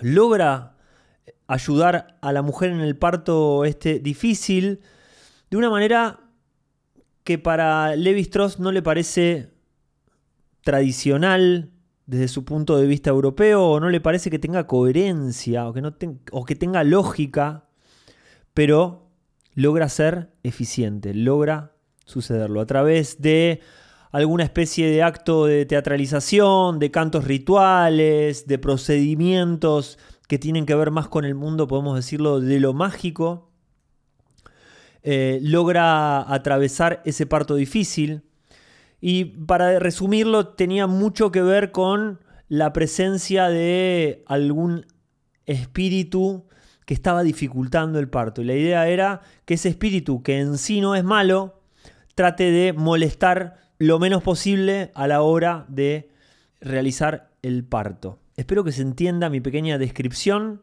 logra 0.00 0.76
ayudar 1.46 2.18
a 2.22 2.32
la 2.32 2.42
mujer 2.42 2.70
en 2.70 2.80
el 2.80 2.96
parto 2.96 3.64
este 3.64 3.98
difícil 3.98 4.80
de 5.50 5.56
una 5.56 5.68
manera 5.68 6.20
que 7.24 7.38
para 7.38 7.94
Levi 7.94 8.22
Strauss 8.22 8.58
no 8.58 8.72
le 8.72 8.82
parece 8.82 9.50
tradicional 10.62 11.70
desde 12.12 12.28
su 12.28 12.44
punto 12.44 12.76
de 12.76 12.86
vista 12.86 13.08
europeo 13.08 13.64
o 13.64 13.80
no 13.80 13.88
le 13.88 13.98
parece 13.98 14.28
que 14.28 14.38
tenga 14.38 14.66
coherencia 14.66 15.66
o 15.66 15.72
que, 15.72 15.80
no 15.80 15.96
o 16.30 16.44
que 16.44 16.54
tenga 16.54 16.84
lógica, 16.84 17.64
pero 18.52 19.08
logra 19.54 19.88
ser 19.88 20.28
eficiente, 20.42 21.14
logra 21.14 21.72
sucederlo 22.04 22.60
a 22.60 22.66
través 22.66 23.22
de 23.22 23.60
alguna 24.10 24.44
especie 24.44 24.90
de 24.90 25.02
acto 25.02 25.46
de 25.46 25.64
teatralización, 25.64 26.78
de 26.78 26.90
cantos 26.90 27.24
rituales, 27.24 28.46
de 28.46 28.58
procedimientos 28.58 29.98
que 30.28 30.38
tienen 30.38 30.66
que 30.66 30.74
ver 30.74 30.90
más 30.90 31.08
con 31.08 31.24
el 31.24 31.34
mundo, 31.34 31.66
podemos 31.66 31.96
decirlo, 31.96 32.40
de 32.40 32.60
lo 32.60 32.74
mágico, 32.74 33.48
eh, 35.02 35.38
logra 35.40 36.30
atravesar 36.30 37.00
ese 37.06 37.24
parto 37.24 37.54
difícil. 37.54 38.22
Y 39.02 39.24
para 39.24 39.78
resumirlo, 39.78 40.48
tenía 40.48 40.86
mucho 40.86 41.30
que 41.30 41.42
ver 41.42 41.72
con 41.72 42.20
la 42.48 42.72
presencia 42.72 43.48
de 43.48 44.24
algún 44.26 44.86
espíritu 45.44 46.46
que 46.86 46.94
estaba 46.94 47.22
dificultando 47.22 47.98
el 47.98 48.08
parto. 48.08 48.40
Y 48.40 48.44
la 48.46 48.54
idea 48.54 48.88
era 48.88 49.20
que 49.44 49.54
ese 49.54 49.68
espíritu, 49.68 50.22
que 50.22 50.38
en 50.38 50.56
sí 50.56 50.80
no 50.80 50.94
es 50.94 51.04
malo, 51.04 51.60
trate 52.14 52.50
de 52.50 52.72
molestar 52.72 53.58
lo 53.78 53.98
menos 53.98 54.22
posible 54.22 54.92
a 54.94 55.06
la 55.06 55.20
hora 55.20 55.66
de 55.68 56.08
realizar 56.60 57.32
el 57.42 57.64
parto. 57.64 58.20
Espero 58.36 58.64
que 58.64 58.72
se 58.72 58.80
entienda 58.80 59.28
mi 59.28 59.40
pequeña 59.40 59.76
descripción 59.76 60.62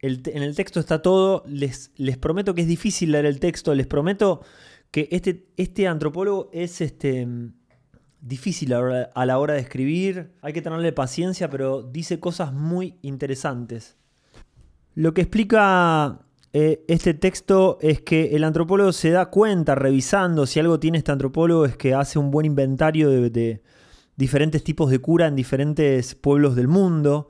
en 0.00 0.42
el 0.42 0.54
texto 0.54 0.80
está 0.80 1.02
todo. 1.02 1.44
Les, 1.46 1.90
les, 1.96 2.16
prometo 2.16 2.54
que 2.54 2.62
es 2.62 2.68
difícil 2.68 3.12
leer 3.12 3.26
el 3.26 3.40
texto. 3.40 3.74
Les 3.74 3.86
prometo 3.86 4.42
que 4.90 5.08
este, 5.10 5.48
este 5.56 5.86
antropólogo 5.88 6.50
es 6.52 6.80
este, 6.80 7.26
difícil 8.20 8.72
a 8.74 9.26
la 9.26 9.38
hora 9.38 9.54
de 9.54 9.60
escribir. 9.60 10.32
Hay 10.42 10.52
que 10.52 10.62
tenerle 10.62 10.92
paciencia, 10.92 11.48
pero 11.50 11.82
dice 11.82 12.20
cosas 12.20 12.52
muy 12.52 12.96
interesantes. 13.02 13.96
Lo 14.94 15.14
que 15.14 15.22
explica 15.22 16.20
eh, 16.52 16.84
este 16.88 17.14
texto 17.14 17.78
es 17.80 18.00
que 18.00 18.34
el 18.34 18.42
antropólogo 18.42 18.92
se 18.92 19.10
da 19.10 19.26
cuenta, 19.26 19.74
revisando 19.74 20.46
si 20.46 20.58
algo 20.60 20.80
tiene 20.80 20.98
este 20.98 21.12
antropólogo, 21.12 21.66
es 21.66 21.76
que 21.76 21.94
hace 21.94 22.18
un 22.18 22.30
buen 22.30 22.46
inventario 22.46 23.10
de, 23.10 23.62
diferentes 24.16 24.64
tipos 24.64 24.90
de 24.90 24.98
cura 24.98 25.26
en 25.26 25.36
diferentes 25.36 26.14
pueblos 26.14 26.56
del 26.56 26.66
mundo 26.66 27.28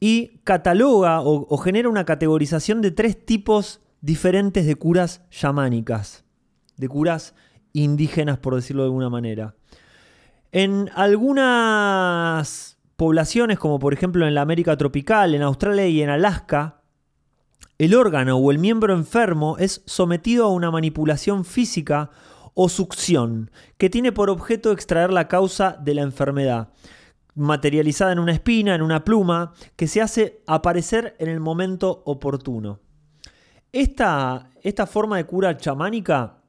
y 0.00 0.38
cataloga 0.44 1.20
o, 1.20 1.56
genera 1.58 1.88
una 1.88 2.04
categorización 2.04 2.80
de 2.80 2.90
tres 2.90 3.24
tipos 3.24 3.80
diferentes 4.00 4.66
de 4.66 4.74
curas 4.74 5.22
chamánicas, 5.30 6.24
de 6.76 6.88
curas 6.88 7.34
indígenas, 7.74 8.38
por 8.38 8.54
decirlo 8.54 8.82
de 8.82 8.86
alguna 8.86 9.10
manera. 9.10 9.54
En 10.52 10.90
algunas 10.94 12.78
poblaciones, 12.96 13.58
como 13.58 13.78
por 13.78 13.92
ejemplo 13.92 14.26
en 14.26 14.34
la 14.34 14.42
América 14.42 14.76
tropical, 14.76 15.34
en 15.34 15.42
Australia 15.42 15.86
y 15.86 16.02
en 16.02 16.10
Alaska, 16.10 16.82
el 17.78 17.94
órgano 17.94 18.36
o 18.36 18.50
el 18.50 18.58
miembro 18.58 18.94
enfermo 18.94 19.56
es 19.58 19.82
sometido 19.86 20.46
a 20.46 20.52
una 20.52 20.70
manipulación 20.70 21.44
física 21.44 22.10
o 22.54 22.68
succión, 22.68 23.50
que 23.78 23.88
tiene 23.88 24.12
por 24.12 24.28
objeto 24.28 24.72
extraer 24.72 25.12
la 25.12 25.28
causa 25.28 25.78
de 25.80 25.94
la 25.94 26.02
enfermedad 26.02 26.68
materializada 27.34 28.12
en 28.12 28.18
una 28.18 28.32
espina, 28.32 28.74
en 28.74 28.82
una 28.82 29.04
pluma, 29.04 29.54
que 29.76 29.86
se 29.86 30.02
hace 30.02 30.42
aparecer 30.46 31.16
en 31.18 31.28
el 31.28 31.40
momento 31.40 32.02
oportuno. 32.04 32.80
Esta, 33.72 34.50
esta 34.62 34.86
forma 34.86 35.16
de 35.16 35.24
cura 35.24 35.56
chamánica 35.56 36.39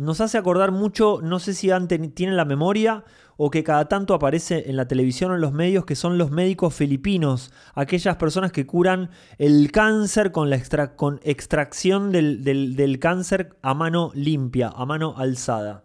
nos 0.00 0.22
hace 0.22 0.38
acordar 0.38 0.72
mucho, 0.72 1.20
no 1.22 1.38
sé 1.38 1.52
si 1.52 1.68
tienen 2.14 2.36
la 2.36 2.46
memoria 2.46 3.04
o 3.36 3.50
que 3.50 3.62
cada 3.62 3.86
tanto 3.86 4.14
aparece 4.14 4.70
en 4.70 4.76
la 4.76 4.88
televisión 4.88 5.30
o 5.30 5.34
en 5.34 5.42
los 5.42 5.52
medios, 5.52 5.84
que 5.84 5.94
son 5.94 6.16
los 6.16 6.30
médicos 6.30 6.74
filipinos, 6.74 7.52
aquellas 7.74 8.16
personas 8.16 8.50
que 8.50 8.64
curan 8.64 9.10
el 9.36 9.70
cáncer 9.72 10.32
con, 10.32 10.48
la 10.48 10.58
con 10.96 11.20
extracción 11.22 12.12
del, 12.12 12.42
del, 12.44 12.98
cáncer 12.98 13.58
a 13.60 13.74
mano 13.74 14.10
limpia, 14.14 14.72
a 14.74 14.86
mano 14.86 15.14
alzada. 15.18 15.84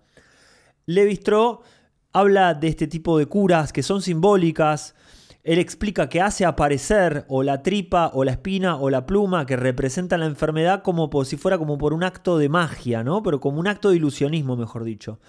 Levi 0.85 1.19
habla 2.13 2.53
de 2.53 2.69
este 2.69 2.87
tipo 2.87 3.17
de 3.17 3.25
curas 3.25 3.73
que 3.73 3.83
son 3.83 4.01
simbólicas. 4.01 4.95
Él 5.45 5.59
explica 5.59 6.09
que 6.09 6.21
hace 6.21 6.43
aparecer 6.43 7.23
o 7.27 7.43
la 7.43 7.61
tripa 7.61 8.09
o 8.15 8.23
la 8.23 8.31
espina 8.31 8.77
o 8.77 8.89
la 8.89 9.05
pluma 9.05 9.45
que 9.45 9.55
representan 9.55 10.21
la 10.21 10.25
enfermedad 10.25 10.81
como 10.81 11.07
si 11.23 11.37
fuera 11.37 11.59
como 11.59 11.77
por 11.77 11.93
un 11.93 12.03
acto 12.03 12.39
de 12.39 12.49
magia, 12.49 13.03
¿no? 13.03 13.21
Pero 13.21 13.39
como 13.39 13.59
un 13.59 13.67
acto 13.67 13.91
de 13.91 13.97
ilusionismo, 13.97 14.55
mejor 14.57 14.83
dicho. 14.83 15.19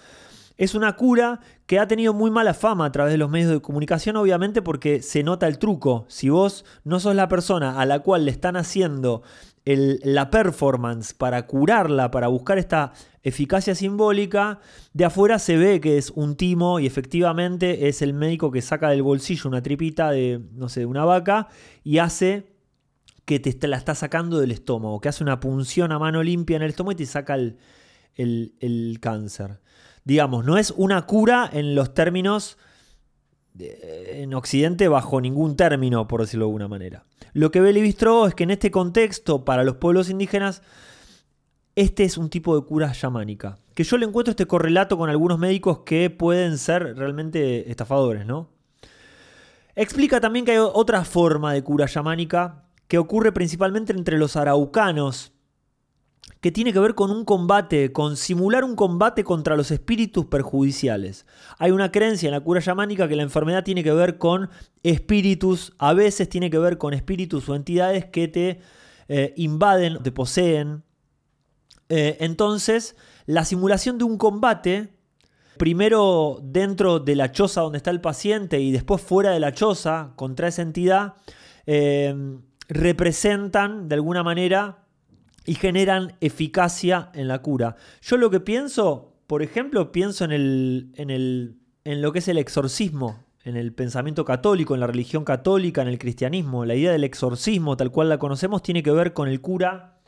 Es 0.57 0.75
una 0.75 0.97
cura 0.97 1.41
que 1.67 1.79
ha 1.79 1.87
tenido 1.87 2.15
muy 2.15 2.31
mala 2.31 2.55
fama 2.55 2.87
a 2.87 2.93
través 2.93 3.13
de 3.13 3.19
los 3.19 3.29
medios 3.29 3.51
de 3.51 3.61
comunicación, 3.61 4.17
obviamente 4.17 4.63
porque 4.63 5.03
se 5.03 5.23
nota 5.23 5.49
el 5.49 5.59
truco. 5.59 6.07
Si 6.09 6.31
vos 6.31 6.65
no 6.83 6.99
sos 6.99 7.15
la 7.15 7.29
persona 7.29 7.79
a 7.79 7.85
la 7.85 7.99
cual 7.99 8.25
le 8.25 8.31
están 8.31 8.57
haciendo 8.57 9.21
la 9.67 10.31
performance 10.31 11.13
para 11.13 11.47
curarla, 11.47 12.13
para 12.13 12.29
buscar 12.29 12.57
esta 12.57 12.93
eficacia 13.25 13.75
simbólica, 13.75 14.61
de 14.93 15.05
afuera 15.05 15.41
se 15.41 15.57
ve 15.57 15.81
que 15.81 15.99
es 15.99 16.11
un 16.11 16.37
timo 16.37 16.79
y 16.79 16.87
efectivamente 16.87 17.89
es 17.89 18.01
el 18.01 18.15
médico 18.15 18.53
que 18.53 18.63
saca 18.63 18.91
del 18.91 19.03
bolsillo 19.03 19.49
una 19.49 19.63
tripita 19.63 20.13
de, 20.13 20.41
no 20.53 20.69
sé, 20.69 20.81
de 20.81 20.87
una 20.87 21.05
vaca 21.05 21.49
y 21.83 21.99
hace 21.99 22.55
que 23.25 23.41
te 23.41 23.67
la 23.67 23.77
está 23.77 23.97
sacando 23.97 24.39
del 24.39 24.53
estómago, 24.53 25.01
que 25.01 25.09
hace 25.09 25.25
una 25.25 25.41
punción 25.41 25.91
a 25.91 25.99
mano 25.99 26.23
limpia 26.23 26.57
en 26.57 26.63
el 26.63 26.71
estómago 26.71 26.93
y 26.93 26.97
te 26.97 27.07
saca 27.07 27.35
el, 27.35 27.59
el 28.15 28.99
cáncer. 29.01 29.59
Digamos, 30.05 30.45
no 30.45 30.59
es 30.59 30.73
una 30.77 31.07
cura 31.07 31.51
en 31.53 31.75
los 31.75 31.93
términos 31.93 32.57
en 33.59 34.35
Occidente 34.35 34.89
bajo 34.89 35.21
ningún 35.21 35.57
término, 35.57 36.09
por 36.09 36.21
decirlo 36.21 36.47
de 36.47 36.51
alguna 36.51 36.69
manera. 36.69 37.05
Lo 37.33 37.51
que 37.51 37.61
ve 37.61 37.73
Levi-Strauss 37.73 38.29
es 38.29 38.35
que 38.35 38.45
en 38.45 38.51
este 38.51 38.71
contexto, 38.71 39.45
para 39.45 39.65
los 39.65 39.77
pueblos 39.77 40.11
indígenas, 40.11 40.63
este 41.75 42.05
es 42.05 42.17
un 42.17 42.31
tipo 42.31 42.59
de 42.59 42.67
cura 42.67 42.93
chamánica. 42.93 43.59
Que 43.75 43.85
yo 43.85 43.99
le 43.99 44.07
encuentro 44.07 44.31
este 44.31 44.47
correlato 44.47 44.97
con 44.97 45.11
algunos 45.11 45.39
médicos 45.39 45.81
que 45.81 46.09
pueden 46.09 46.57
ser 46.57 46.97
realmente 46.97 47.71
estafadores, 47.71 48.25
¿no? 48.25 48.49
Explica 49.75 50.21
también 50.21 50.47
que 50.47 50.53
hay 50.53 50.59
otra 50.59 51.05
forma 51.05 51.53
de 51.53 51.63
cura 51.63 51.87
chamánica 51.87 52.65
que 52.89 52.97
ocurre 52.97 53.33
principalmente 53.33 53.93
entre 53.93 54.17
los 54.17 54.37
araucanos, 54.37 55.35
que 56.47 56.53
tiene 56.53 56.73
que 56.73 56.79
ver 56.79 56.95
con 56.95 57.11
un 57.11 57.25
combate, 57.25 57.91
con 57.91 58.17
simular 58.17 58.63
un 58.63 58.77
combate 58.77 59.25
contra 59.25 59.57
los 59.57 59.73
espíritus 59.73 60.27
perjudiciales. 60.27 61.27
Hay 61.59 61.73
una 61.73 61.91
creencia 61.91 62.29
en 62.29 62.35
la 62.35 62.41
cura 62.41 62.61
chamánica 62.61 63.09
que 63.09 63.17
la 63.17 63.25
enfermedad 63.25 63.65
tiene 63.65 63.83
que 63.83 63.91
ver 63.91 64.17
con 64.17 64.49
espíritus, 64.85 65.73
a 65.79 65.93
veces 65.93 66.29
tiene 66.29 66.49
que 66.49 66.61
ver 66.61 66.79
con 66.79 66.95
espíritus 66.95 67.49
o 67.49 67.57
entidades 67.57 68.05
que 68.05 68.29
te 68.29 68.61
eh, 69.09 69.35
invaden, 69.37 70.01
te 70.05 70.13
poseen. 70.13 70.85
Eh, 71.89 72.17
entonces, 72.21 72.95
la 73.25 73.45
simulación 73.45 73.99
de 73.99 74.05
un 74.05 74.17
combate, 74.17 74.91
primero 75.57 76.39
dentro 76.45 77.01
de 77.01 77.17
la 77.17 77.33
choza 77.33 77.63
donde 77.63 77.79
está 77.79 77.91
el 77.91 78.01
paciente 78.01 78.61
y 78.61 78.71
después 78.71 79.03
fuera 79.03 79.33
de 79.33 79.41
la 79.41 79.51
choza 79.51 80.13
contra 80.15 80.47
esa 80.47 80.63
entidad, 80.63 81.15
eh, 81.67 82.15
representan 82.69 83.89
de 83.89 83.97
alguna 83.97 84.23
manera 84.23 84.86
y 85.47 85.55
generan 85.55 86.17
eficacia 86.21 87.11
en 87.15 87.29
la 87.29 87.41
cura. 87.41 87.77
Yo 88.03 88.17
lo 88.17 88.31
que 88.31 88.41
pienso, 88.41 89.15
por 89.27 89.43
ejemplo, 89.43 89.93
pienso 89.93 90.25
en, 90.25 90.33
el, 90.33 90.93
en, 90.97 91.11
el, 91.11 91.57
en 91.85 92.03
lo 92.03 92.13
que 92.13 92.19
es 92.19 92.29
el 92.29 92.39
exorcismo 92.39 93.27
en 93.47 93.57
el 93.57 93.73
pensamiento 93.73 94.25
católico, 94.25 94.75
en 94.75 94.81
la 94.81 94.89
religión 94.89 95.25
católica, 95.25 95.81
en 95.81 95.87
el 95.87 96.01
cristianismo. 96.01 96.65
La 96.65 96.75
idea 96.75 96.91
del 96.91 97.05
exorcismo, 97.05 97.77
tal 97.77 97.93
cual 97.93 98.09
la 98.09 98.19
conocemos, 98.19 98.61
tiene 98.61 98.83
que 98.83 98.91
ver 98.91 99.13
con 99.13 99.29
el 99.29 99.41
cura 99.41 100.01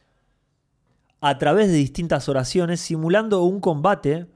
a 1.21 1.39
través 1.39 1.69
de 1.69 1.75
distintas 1.75 2.29
oraciones, 2.29 2.81
simulando 2.81 3.45
un 3.45 3.61
combate 3.61 4.27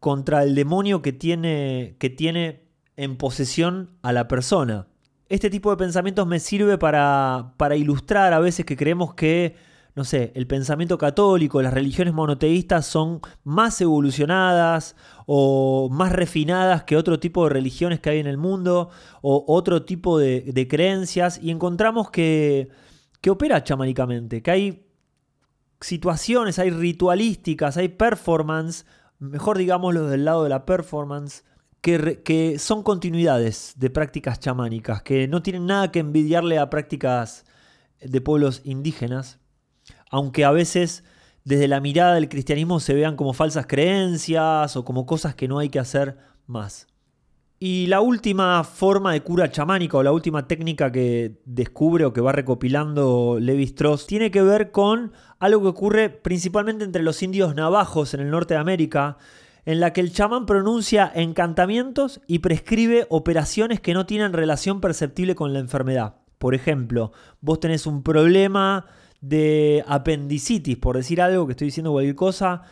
contra 0.00 0.42
el 0.42 0.54
demonio 0.54 1.00
que 1.00 1.14
tiene, 1.14 1.96
que 1.98 2.10
tiene 2.10 2.64
en 2.96 3.16
posesión 3.16 3.96
a 4.02 4.12
la 4.12 4.28
persona. 4.28 4.86
Este 5.30 5.48
tipo 5.48 5.70
de 5.70 5.78
pensamientos 5.78 6.26
me 6.26 6.38
sirve 6.38 6.76
para, 6.76 7.54
para 7.56 7.76
ilustrar 7.76 8.34
a 8.34 8.38
veces 8.38 8.66
que 8.66 8.76
creemos 8.76 9.14
que 9.14 9.56
no 9.94 10.04
sé, 10.04 10.32
el 10.34 10.46
pensamiento 10.46 10.96
católico, 10.96 11.60
las 11.60 11.74
religiones 11.74 12.14
monoteístas 12.14 12.86
son 12.86 13.20
más 13.44 13.78
evolucionadas 13.80 14.96
o 15.26 15.90
más 15.90 16.12
refinadas 16.12 16.84
que 16.84 16.96
otro 16.96 17.20
tipo 17.20 17.44
de 17.44 17.50
religiones 17.50 18.00
que 18.00 18.10
hay 18.10 18.18
en 18.18 18.26
el 18.26 18.38
mundo 18.38 18.88
o 19.20 19.44
otro 19.48 19.82
tipo 19.84 20.18
de, 20.18 20.66
creencias. 20.68 21.38
Y 21.42 21.50
encontramos 21.50 22.10
que, 22.10 22.70
que 23.20 23.30
opera 23.30 23.62
chamánicamente, 23.62 24.42
que 24.42 24.50
hay 24.50 24.86
situaciones, 25.80 26.58
hay 26.58 26.70
ritualísticas, 26.70 27.76
hay 27.76 27.88
performance, 27.88 28.86
mejor 29.18 29.58
digámoslo 29.58 30.06
del 30.06 30.24
lado 30.24 30.44
de 30.44 30.48
la 30.48 30.64
performance, 30.64 31.44
que, 31.82 32.22
que, 32.22 32.58
son 32.58 32.82
continuidades 32.82 33.74
de 33.76 33.90
prácticas 33.90 34.40
chamánicas, 34.40 35.02
que 35.02 35.28
no 35.28 35.42
tienen 35.42 35.66
nada 35.66 35.90
que 35.90 35.98
envidiarle 35.98 36.58
a 36.58 36.70
prácticas 36.70 37.44
de 38.00 38.20
pueblos 38.20 38.62
indígenas, 38.64 39.41
aunque 40.12 40.44
a 40.44 40.52
veces 40.52 41.02
desde 41.42 41.66
la 41.66 41.80
mirada 41.80 42.14
del 42.14 42.28
cristianismo 42.28 42.78
se 42.78 42.94
vean 42.94 43.16
como 43.16 43.32
falsas 43.32 43.66
creencias 43.66 44.76
o 44.76 44.84
como 44.84 45.06
cosas 45.06 45.34
que 45.34 45.48
no 45.48 45.58
hay 45.58 45.70
que 45.70 45.80
hacer 45.80 46.18
más. 46.46 46.86
Y 47.58 47.86
la 47.86 48.00
última 48.00 48.62
forma 48.64 49.12
de 49.12 49.22
cura 49.22 49.50
chamánica 49.50 49.96
o 49.96 50.02
la 50.02 50.12
última 50.12 50.46
técnica 50.46 50.92
que 50.92 51.40
descubre 51.44 52.04
o 52.04 52.12
que 52.12 52.20
va 52.20 52.32
recopilando 52.32 53.38
Levi 53.40 53.64
Strauss 53.64 54.06
tiene 54.06 54.30
que 54.30 54.42
ver 54.42 54.70
con 54.70 55.12
algo 55.38 55.62
que 55.62 55.68
ocurre 55.68 56.10
principalmente 56.10 56.84
entre 56.84 57.02
los 57.02 57.22
indios 57.22 57.54
navajos 57.54 58.14
en 58.14 58.20
el 58.20 58.30
norte 58.30 58.54
de 58.54 58.60
América, 58.60 59.16
en 59.64 59.80
la 59.80 59.92
que 59.92 60.00
el 60.00 60.12
chamán 60.12 60.44
pronuncia 60.44 61.10
encantamientos 61.14 62.20
y 62.26 62.40
prescribe 62.40 63.06
operaciones 63.10 63.80
que 63.80 63.94
no 63.94 64.06
tienen 64.06 64.32
relación 64.32 64.80
perceptible 64.80 65.36
con 65.36 65.52
la 65.52 65.60
enfermedad. 65.60 66.16
Por 66.38 66.56
ejemplo, 66.56 67.12
vos 67.40 67.60
tenés 67.60 67.86
un 67.86 68.02
problema 68.02 68.86
de 69.22 69.84
apendicitis, 69.86 70.76
por 70.76 70.96
decir 70.96 71.22
algo, 71.22 71.46
que 71.46 71.52
estoy 71.52 71.68
diciendo 71.68 71.92
cualquier 71.92 72.16
cosa, 72.16 72.62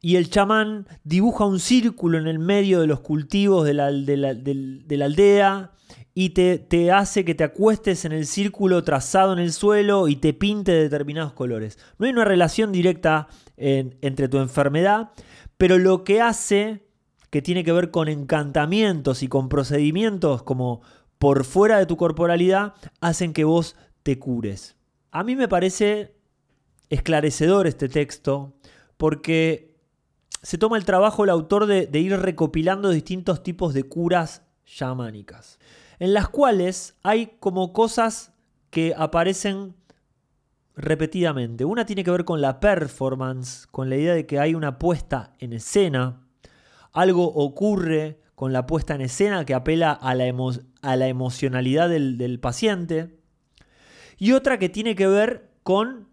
y 0.00 0.16
el 0.16 0.30
chamán 0.30 0.86
dibuja 1.04 1.44
un 1.44 1.60
círculo 1.60 2.18
en 2.18 2.26
el 2.26 2.38
medio 2.38 2.80
de 2.80 2.86
los 2.86 3.00
cultivos 3.00 3.64
de 3.64 3.74
la, 3.74 3.86
aldea 3.86 5.72
y 6.14 6.30
te, 6.30 6.92
hace 6.92 7.24
que 7.24 7.34
te 7.34 7.44
acuestes 7.44 8.04
en 8.04 8.12
el 8.12 8.26
círculo 8.26 8.84
trazado 8.84 9.32
en 9.32 9.38
el 9.38 9.52
suelo 9.52 10.08
y 10.08 10.16
te 10.16 10.32
pinte 10.32 10.72
determinados 10.72 11.32
colores. 11.32 11.78
No 11.98 12.06
hay 12.06 12.12
una 12.12 12.24
relación 12.24 12.72
directa 12.72 13.28
entre 13.56 14.28
tu 14.28 14.38
enfermedad, 14.38 15.10
pero 15.58 15.78
lo 15.78 16.04
que 16.04 16.20
hace, 16.20 16.86
que 17.30 17.42
tiene 17.42 17.64
que 17.64 17.72
ver 17.72 17.90
con 17.90 18.08
encantamientos 18.08 19.22
y 19.22 19.28
con 19.28 19.48
procedimientos 19.48 20.42
como 20.42 20.82
por 21.18 21.44
fuera 21.44 21.78
de 21.78 21.86
tu 21.86 21.96
corporalidad, 21.96 22.74
hacen 23.00 23.32
que 23.32 23.44
vos 23.44 23.76
te 24.02 24.18
cures. 24.18 24.75
A 25.16 25.24
mí 25.24 25.34
me 25.34 25.48
parece 25.48 26.12
esclarecedor 26.90 27.66
este 27.66 27.88
texto 27.88 28.52
porque 28.98 29.74
se 30.42 30.58
toma 30.58 30.76
el 30.76 30.84
trabajo 30.84 31.24
el 31.24 31.30
autor 31.30 31.64
de, 31.64 31.88
ir 31.98 32.14
recopilando 32.18 32.90
distintos 32.90 33.42
tipos 33.42 33.72
de 33.72 33.84
curas 33.84 34.42
chamánicas, 34.66 35.58
en 36.00 36.12
las 36.12 36.28
cuales 36.28 36.98
hay 37.02 37.38
como 37.40 37.72
cosas 37.72 38.34
que 38.68 38.92
aparecen 38.94 39.74
repetidamente. 40.74 41.64
Una 41.64 41.86
tiene 41.86 42.04
que 42.04 42.10
ver 42.10 42.26
con 42.26 42.42
la 42.42 42.60
performance, 42.60 43.66
con 43.68 43.88
la 43.88 43.96
idea 43.96 44.12
de 44.12 44.26
que 44.26 44.38
hay 44.38 44.54
una 44.54 44.78
puesta 44.78 45.32
en 45.38 45.54
escena, 45.54 46.26
algo 46.92 47.24
ocurre 47.24 48.20
con 48.34 48.52
la 48.52 48.66
puesta 48.66 48.94
en 48.94 49.00
escena 49.00 49.46
que 49.46 49.54
apela 49.54 49.92
a 49.92 50.14
la, 50.14 50.30
a 50.82 50.96
la 50.96 51.08
emocionalidad 51.08 51.88
del 51.88 52.38
paciente 52.38 53.16
y 54.18 54.32
otra 54.32 54.58
que 54.58 54.68
tiene 54.68 54.94
que 54.94 55.06
ver 55.06 55.50
con 55.62 56.08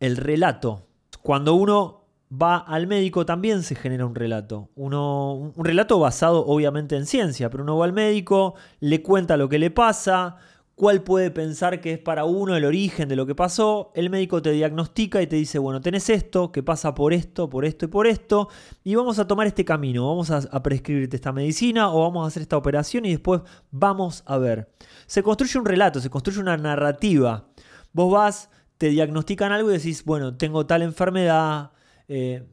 el 0.00 0.16
relato. 0.16 0.86
Cuando 1.22 1.54
uno 1.54 2.04
va 2.30 2.56
al 2.56 2.86
médico 2.86 3.24
también 3.24 3.62
se 3.62 3.74
genera 3.74 4.06
un 4.06 4.14
relato. 4.14 4.70
Un 4.74 5.52
relato 5.56 5.98
basado 5.98 6.44
obviamente 6.46 6.96
en 6.96 7.06
ciencia, 7.06 7.50
pero 7.50 7.62
uno 7.62 7.78
va 7.78 7.84
al 7.84 7.92
médico, 7.92 8.54
le 8.80 9.02
cuenta 9.02 9.36
lo 9.36 9.48
que 9.48 9.58
le 9.58 9.70
pasa, 9.70 10.36
cuál 10.74 11.02
puede 11.02 11.30
pensar 11.30 11.80
que 11.80 11.92
es 11.92 11.98
para 11.98 12.24
uno 12.24 12.56
el 12.56 12.64
origen 12.64 13.08
de 13.08 13.16
lo 13.16 13.26
que 13.26 13.34
pasó, 13.34 13.92
el 13.94 14.10
médico 14.10 14.42
te 14.42 14.50
diagnostica 14.50 15.22
y 15.22 15.26
te 15.26 15.36
dice, 15.36 15.58
bueno, 15.58 15.80
tenés 15.80 16.10
esto, 16.10 16.50
que 16.50 16.62
pasa 16.62 16.94
por 16.94 17.12
esto, 17.12 17.48
por 17.48 17.64
esto 17.64 17.84
y 17.84 17.88
por 17.88 18.06
esto, 18.06 18.48
y 18.82 18.94
vamos 18.94 19.18
a 19.18 19.26
tomar 19.26 19.46
este 19.46 19.64
camino, 19.64 20.08
vamos 20.08 20.30
a, 20.30 20.62
prescribirte 20.62 21.16
esta 21.16 21.32
medicina 21.32 21.92
o 21.92 22.00
vamos 22.00 22.24
a 22.24 22.28
hacer 22.28 22.42
esta 22.42 22.56
operación 22.56 23.04
y 23.04 23.10
después 23.10 23.42
vamos 23.70 24.22
a 24.26 24.38
ver. 24.38 24.72
Se 25.06 25.22
construye 25.22 25.58
un 25.58 25.66
relato, 25.66 26.00
se 26.00 26.10
construye 26.10 26.40
una 26.40 26.56
narrativa. 26.56 27.48
Vos 27.92 28.10
vas, 28.10 28.50
te 28.78 28.88
diagnostican 28.88 29.52
algo 29.52 29.70
y 29.70 29.74
decís, 29.74 30.04
bueno, 30.04 30.36
tengo 30.36 30.66
tal 30.66 30.82
enfermedad, 30.82 31.70
eh, 32.08 32.44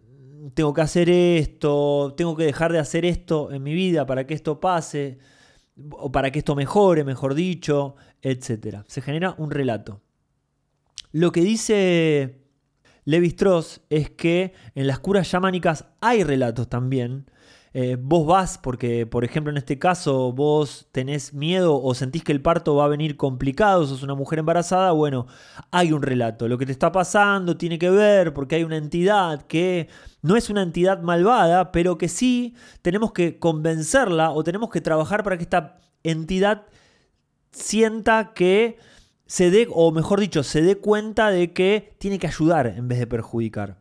tengo 0.53 0.73
que 0.73 0.81
hacer 0.81 1.09
esto, 1.09 2.13
tengo 2.17 2.35
que 2.35 2.43
dejar 2.43 2.71
de 2.71 2.79
hacer 2.79 3.05
esto 3.05 3.51
en 3.51 3.63
mi 3.63 3.73
vida 3.73 4.05
para 4.05 4.27
que 4.27 4.33
esto 4.33 4.59
pase 4.59 5.19
o 5.91 6.11
para 6.11 6.31
que 6.31 6.39
esto 6.39 6.55
mejore, 6.55 7.03
mejor 7.03 7.33
dicho, 7.33 7.95
etc. 8.21 8.83
Se 8.87 9.01
genera 9.01 9.35
un 9.37 9.51
relato. 9.51 10.01
Lo 11.11 11.31
que 11.31 11.41
dice 11.41 12.41
Levi 13.05 13.27
Strauss 13.27 13.81
es 13.89 14.09
que 14.09 14.53
en 14.75 14.87
las 14.87 14.99
curas 14.99 15.29
chamánicas 15.29 15.85
hay 15.99 16.23
relatos 16.23 16.69
también. 16.69 17.25
Eh, 17.73 17.97
vos 17.97 18.27
vas 18.27 18.57
porque, 18.57 19.05
por 19.05 19.23
ejemplo, 19.23 19.49
en 19.49 19.57
este 19.57 19.79
caso 19.79 20.33
vos 20.33 20.89
tenés 20.91 21.33
miedo 21.33 21.81
o 21.81 21.93
sentís 21.93 22.21
que 22.21 22.33
el 22.33 22.41
parto 22.41 22.75
va 22.75 22.83
a 22.83 22.89
venir 22.89 23.15
complicado, 23.15 23.85
sos 23.85 24.03
una 24.03 24.13
mujer 24.13 24.39
embarazada, 24.39 24.91
bueno, 24.91 25.25
hay 25.71 25.93
un 25.93 26.01
relato. 26.01 26.49
Lo 26.49 26.57
que 26.57 26.65
te 26.65 26.73
está 26.73 26.91
pasando 26.91 27.55
tiene 27.55 27.79
que 27.79 27.89
ver 27.89 28.33
porque 28.33 28.55
hay 28.55 28.63
una 28.65 28.75
entidad 28.75 29.43
que 29.43 29.87
no 30.21 30.35
es 30.35 30.49
una 30.49 30.63
entidad 30.63 31.01
malvada, 31.01 31.71
pero 31.71 31.97
que 31.97 32.09
sí 32.09 32.55
tenemos 32.81 33.13
que 33.13 33.39
convencerla 33.39 34.31
o 34.31 34.43
tenemos 34.43 34.69
que 34.69 34.81
trabajar 34.81 35.23
para 35.23 35.37
que 35.37 35.43
esta 35.43 35.79
entidad 36.03 36.65
sienta 37.51 38.33
que 38.33 38.77
se 39.25 39.49
dé, 39.49 39.67
o 39.71 39.91
mejor 39.91 40.19
dicho, 40.19 40.43
se 40.43 40.61
dé 40.61 40.77
cuenta 40.77 41.29
de 41.31 41.53
que 41.53 41.95
tiene 41.99 42.19
que 42.19 42.27
ayudar 42.27 42.67
en 42.67 42.87
vez 42.87 42.99
de 42.99 43.07
perjudicar. 43.07 43.77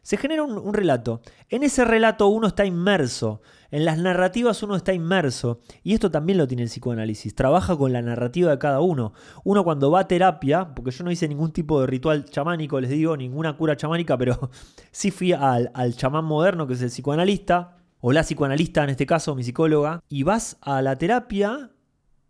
Se 0.00 0.16
genera 0.16 0.44
un, 0.44 0.72
relato. 0.72 1.20
En 1.48 1.64
ese 1.64 1.84
relato 1.84 2.28
uno 2.28 2.46
está 2.46 2.64
inmerso. 2.64 3.42
En 3.72 3.84
las 3.84 3.98
narrativas 3.98 4.62
uno 4.62 4.76
está 4.76 4.92
inmerso. 4.92 5.58
Y 5.82 5.94
esto 5.94 6.12
también 6.12 6.38
lo 6.38 6.46
tiene 6.46 6.62
el 6.62 6.68
psicoanálisis. 6.68 7.34
Trabaja 7.34 7.76
con 7.76 7.92
la 7.92 8.00
narrativa 8.02 8.52
de 8.52 8.58
cada 8.58 8.80
uno. 8.80 9.14
Uno 9.42 9.64
cuando 9.64 9.90
va 9.90 10.00
a 10.00 10.08
terapia, 10.08 10.72
porque 10.74 10.92
yo 10.92 11.02
no 11.02 11.10
hice 11.10 11.26
ningún 11.26 11.52
tipo 11.52 11.80
de 11.80 11.88
ritual 11.88 12.24
chamánico, 12.24 12.80
les 12.80 12.90
digo, 12.90 13.16
ninguna 13.16 13.56
cura 13.56 13.76
chamánica, 13.76 14.16
pero 14.16 14.50
sí 14.92 15.10
fui 15.10 15.32
al, 15.32 15.72
al 15.74 15.96
chamán 15.96 16.24
moderno, 16.24 16.68
que 16.68 16.74
es 16.74 16.82
el 16.82 16.90
psicoanalista, 16.90 17.76
o 18.00 18.12
la 18.12 18.22
psicoanalista 18.22 18.84
en 18.84 18.90
este 18.90 19.06
caso, 19.06 19.34
mi 19.34 19.42
psicóloga, 19.42 20.00
y 20.08 20.22
vas 20.22 20.56
a 20.60 20.82
la 20.82 20.96
terapia 20.96 21.72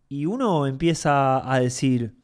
y 0.09 0.27
uno 0.27 0.67
empieza 0.67 1.53
a 1.53 1.61
decir, 1.61 2.15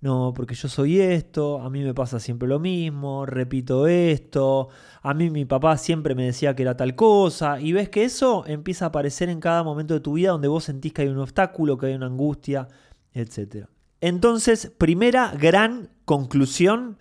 no, 0.00 0.32
porque 0.34 0.54
yo 0.54 0.68
soy 0.68 1.00
esto, 1.00 1.60
a 1.60 1.70
mí 1.70 1.82
me 1.82 1.94
pasa 1.94 2.20
siempre 2.20 2.48
lo 2.48 2.60
mismo, 2.60 3.26
repito 3.26 3.88
esto, 3.88 4.68
a 5.02 5.12
mí 5.14 5.30
mi 5.30 5.44
papá 5.44 5.76
siempre 5.76 6.14
me 6.14 6.24
decía 6.24 6.54
que 6.54 6.62
era 6.62 6.76
tal 6.76 6.94
cosa, 6.94 7.60
y 7.60 7.72
ves 7.72 7.88
que 7.88 8.04
eso 8.04 8.44
empieza 8.46 8.86
a 8.86 8.88
aparecer 8.88 9.28
en 9.28 9.40
cada 9.40 9.64
momento 9.64 9.94
de 9.94 10.00
tu 10.00 10.12
vida 10.14 10.30
donde 10.30 10.48
vos 10.48 10.64
sentís 10.64 10.92
que 10.92 11.02
hay 11.02 11.08
un 11.08 11.18
obstáculo, 11.18 11.78
que 11.78 11.86
hay 11.86 11.94
una 11.94 12.06
angustia, 12.06 12.68
etc. 13.12 13.66
Entonces, 14.00 14.72
primera 14.78 15.32
gran 15.32 15.90
conclusión 16.04 16.98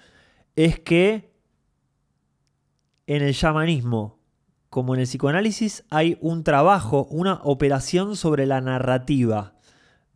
es 0.55 0.79
que 0.79 1.31
en 3.05 3.21
el 3.21 3.33
shamanismo, 3.33 4.19
como 4.69 4.95
en 4.95 5.01
el 5.01 5.05
psicoanálisis, 5.05 5.85
hay 5.89 6.17
un 6.19 6.43
trabajo, 6.43 7.07
una 7.11 7.41
operación 7.43 8.15
sobre 8.15 8.47
la 8.47 8.59
narrativa 8.59 9.56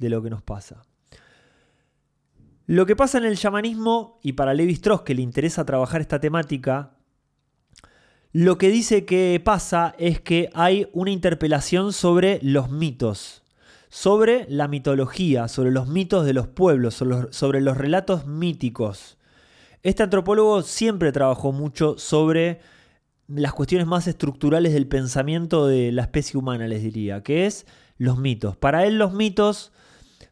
de 0.01 0.09
lo 0.09 0.21
que 0.21 0.31
nos 0.31 0.41
pasa. 0.41 0.83
Lo 2.65 2.85
que 2.85 2.95
pasa 2.95 3.17
en 3.19 3.25
el 3.25 3.37
chamanismo, 3.37 4.19
y 4.23 4.33
para 4.33 4.53
Levi 4.53 4.73
Strauss 4.73 5.03
que 5.03 5.15
le 5.15 5.21
interesa 5.21 5.65
trabajar 5.65 6.01
esta 6.01 6.19
temática, 6.19 6.97
lo 8.33 8.57
que 8.57 8.69
dice 8.69 9.05
que 9.05 9.41
pasa 9.43 9.93
es 9.97 10.19
que 10.21 10.49
hay 10.53 10.87
una 10.93 11.11
interpelación 11.11 11.93
sobre 11.93 12.39
los 12.41 12.71
mitos, 12.71 13.43
sobre 13.89 14.45
la 14.49 14.67
mitología, 14.67 15.47
sobre 15.47 15.71
los 15.71 15.87
mitos 15.87 16.25
de 16.25 16.33
los 16.33 16.47
pueblos, 16.47 16.95
sobre 17.29 17.61
los 17.61 17.77
relatos 17.77 18.25
míticos. 18.25 19.17
Este 19.83 20.03
antropólogo 20.03 20.61
siempre 20.63 21.11
trabajó 21.11 21.51
mucho 21.51 21.97
sobre 21.97 22.61
las 23.27 23.53
cuestiones 23.53 23.85
más 23.85 24.07
estructurales 24.07 24.73
del 24.73 24.87
pensamiento 24.87 25.67
de 25.67 25.91
la 25.91 26.03
especie 26.03 26.39
humana, 26.39 26.67
les 26.67 26.83
diría, 26.83 27.21
que 27.21 27.45
es 27.45 27.65
los 27.97 28.17
mitos. 28.17 28.55
Para 28.55 28.85
él 28.85 28.97
los 28.97 29.13
mitos 29.13 29.73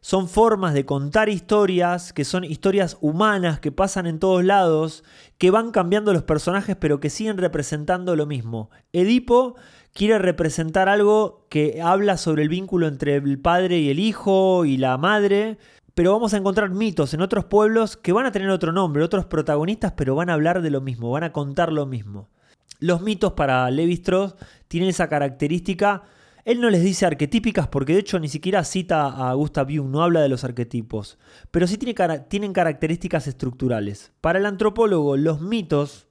son 0.00 0.28
formas 0.28 0.72
de 0.72 0.86
contar 0.86 1.28
historias, 1.28 2.12
que 2.12 2.24
son 2.24 2.44
historias 2.44 2.96
humanas, 3.00 3.60
que 3.60 3.72
pasan 3.72 4.06
en 4.06 4.18
todos 4.18 4.44
lados, 4.44 5.04
que 5.36 5.50
van 5.50 5.72
cambiando 5.72 6.12
los 6.12 6.22
personajes, 6.22 6.76
pero 6.76 7.00
que 7.00 7.10
siguen 7.10 7.36
representando 7.36 8.16
lo 8.16 8.26
mismo. 8.26 8.70
Edipo 8.92 9.56
quiere 9.92 10.18
representar 10.18 10.88
algo 10.88 11.46
que 11.50 11.82
habla 11.82 12.16
sobre 12.16 12.42
el 12.42 12.48
vínculo 12.48 12.86
entre 12.86 13.16
el 13.16 13.38
padre 13.38 13.78
y 13.78 13.90
el 13.90 13.98
hijo 13.98 14.64
y 14.64 14.78
la 14.78 14.96
madre, 14.96 15.58
pero 15.94 16.12
vamos 16.12 16.32
a 16.32 16.38
encontrar 16.38 16.70
mitos 16.70 17.12
en 17.12 17.20
otros 17.20 17.44
pueblos 17.44 17.98
que 17.98 18.12
van 18.12 18.24
a 18.24 18.32
tener 18.32 18.48
otro 18.48 18.72
nombre, 18.72 19.04
otros 19.04 19.26
protagonistas, 19.26 19.92
pero 19.92 20.14
van 20.14 20.30
a 20.30 20.34
hablar 20.34 20.62
de 20.62 20.70
lo 20.70 20.80
mismo, 20.80 21.10
van 21.10 21.24
a 21.24 21.32
contar 21.32 21.72
lo 21.72 21.84
mismo. 21.84 22.30
Los 22.78 23.02
mitos 23.02 23.34
para 23.34 23.70
Levi 23.70 23.92
Strauss 23.94 24.34
tienen 24.66 24.88
esa 24.88 25.08
característica 25.08 26.04
él 26.50 26.60
no 26.60 26.68
les 26.68 26.82
dice 26.82 27.06
arquetípicas 27.06 27.68
porque 27.68 27.92
de 27.92 28.00
hecho 28.00 28.18
ni 28.18 28.28
siquiera 28.28 28.64
cita 28.64 29.06
a 29.06 29.32
Gustav 29.34 29.68
Jung, 29.68 29.90
no 29.90 30.02
habla 30.02 30.20
de 30.20 30.28
los 30.28 30.42
arquetipos, 30.42 31.18
pero 31.50 31.66
sí 31.66 31.78
tienen 31.78 32.52
características 32.52 33.28
estructurales. 33.28 34.12
Para 34.20 34.40
el 34.40 34.46
antropólogo, 34.46 35.16
los 35.16 35.40
mitos, 35.40 36.08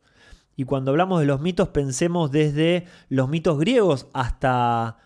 y 0.55 0.63
cuando 0.63 0.91
hablamos 0.91 1.19
de 1.19 1.25
los 1.25 1.41
mitos 1.41 1.69
pensemos 1.69 2.31
desde 2.31 2.85
los 3.09 3.27
mitos 3.27 3.59
griegos 3.59 4.07
hasta 4.13 4.97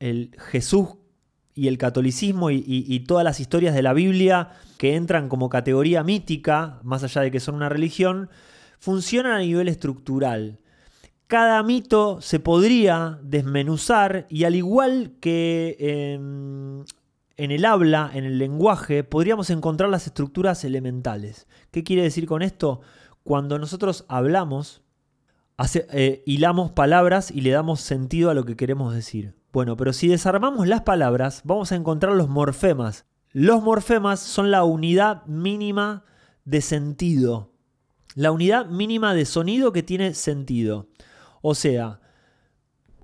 el 0.00 0.36
Jesús 0.50 0.96
y 1.54 1.68
el 1.68 1.78
catolicismo 1.78 2.50
y 2.50 3.04
todas 3.06 3.22
las 3.22 3.38
historias 3.38 3.74
de 3.74 3.82
la 3.82 3.92
Biblia 3.92 4.50
que 4.76 4.96
entran 4.96 5.28
como 5.28 5.48
categoría 5.48 6.02
mítica, 6.02 6.80
más 6.82 7.04
allá 7.04 7.20
de 7.20 7.30
que 7.30 7.38
son 7.38 7.54
una 7.54 7.68
religión, 7.68 8.28
funcionan 8.80 9.32
a 9.32 9.38
nivel 9.38 9.68
estructural 9.68 10.58
cada 11.26 11.62
mito 11.62 12.20
se 12.20 12.38
podría 12.38 13.18
desmenuzar 13.22 14.26
y 14.28 14.44
al 14.44 14.54
igual 14.54 15.14
que 15.20 15.76
en, 15.78 17.50
el 17.50 17.64
habla, 17.64 18.10
en 18.12 18.24
el 18.24 18.38
lenguaje, 18.38 19.04
podríamos 19.04 19.50
encontrar 19.50 19.90
las 19.90 20.06
estructuras 20.06 20.64
elementales. 20.64 21.46
¿Qué 21.70 21.82
quiere 21.82 22.02
decir 22.02 22.26
con 22.26 22.42
esto? 22.42 22.82
Cuando 23.22 23.58
nosotros 23.58 24.04
hablamos, 24.08 24.82
eh, 25.74 26.22
hilamos 26.26 26.72
palabras 26.72 27.30
y 27.30 27.40
le 27.40 27.50
damos 27.50 27.80
sentido 27.80 28.30
a 28.30 28.34
lo 28.34 28.44
que 28.44 28.56
queremos 28.56 28.94
decir. 28.94 29.34
Bueno, 29.52 29.76
pero 29.76 29.92
si 29.92 30.08
desarmamos 30.08 30.66
las 30.66 30.82
palabras, 30.82 31.42
vamos 31.44 31.72
a 31.72 31.76
encontrar 31.76 32.14
los 32.14 32.28
morfemas. 32.28 33.06
Los 33.32 33.62
morfemas 33.62 34.20
son 34.20 34.50
la 34.50 34.64
unidad 34.64 35.24
mínima 35.26 36.04
de 36.44 36.60
sentido. 36.60 37.50
La 38.14 38.30
unidad 38.30 38.66
mínima 38.66 39.14
de 39.14 39.24
sonido 39.24 39.72
que 39.72 39.82
tiene 39.82 40.14
sentido. 40.14 40.88
O 41.46 41.54
sea, 41.54 42.00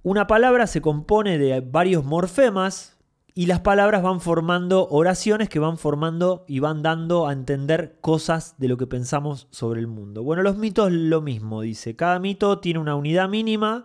una 0.03 0.27
palabra 0.27 0.67
se 0.67 0.81
compone 0.81 1.37
de 1.37 1.61
varios 1.61 2.07
morfemas 2.07 2.97
y 3.35 3.45
las 3.45 3.61
palabras 3.61 4.03
van 4.03 4.23
formando 4.23 4.89
oraciones 4.89 5.51
que 5.51 5.59
van 5.59 5.77
formando 5.77 6.47
y 6.49 6.59
van 6.61 6.83
dando 6.83 7.29
a 7.29 7.35
entender 7.35 7.99
cosas 8.01 8.55
de 8.57 8.69
lo 8.69 8.79
que 8.79 8.87
pensamos 8.87 9.47
sobre 9.51 9.81
el 9.81 9.89
mundo. 9.89 10.23
Bueno, 10.23 10.43
los 10.43 10.57
mitos 10.57 10.91
lo 10.91 11.21
mismo, 11.21 11.61
dice. 11.61 11.97
Cada 11.97 12.19
mito 12.19 12.61
tiene 12.61 12.79
una 12.79 12.95
unidad 12.95 13.29
mínima, 13.29 13.85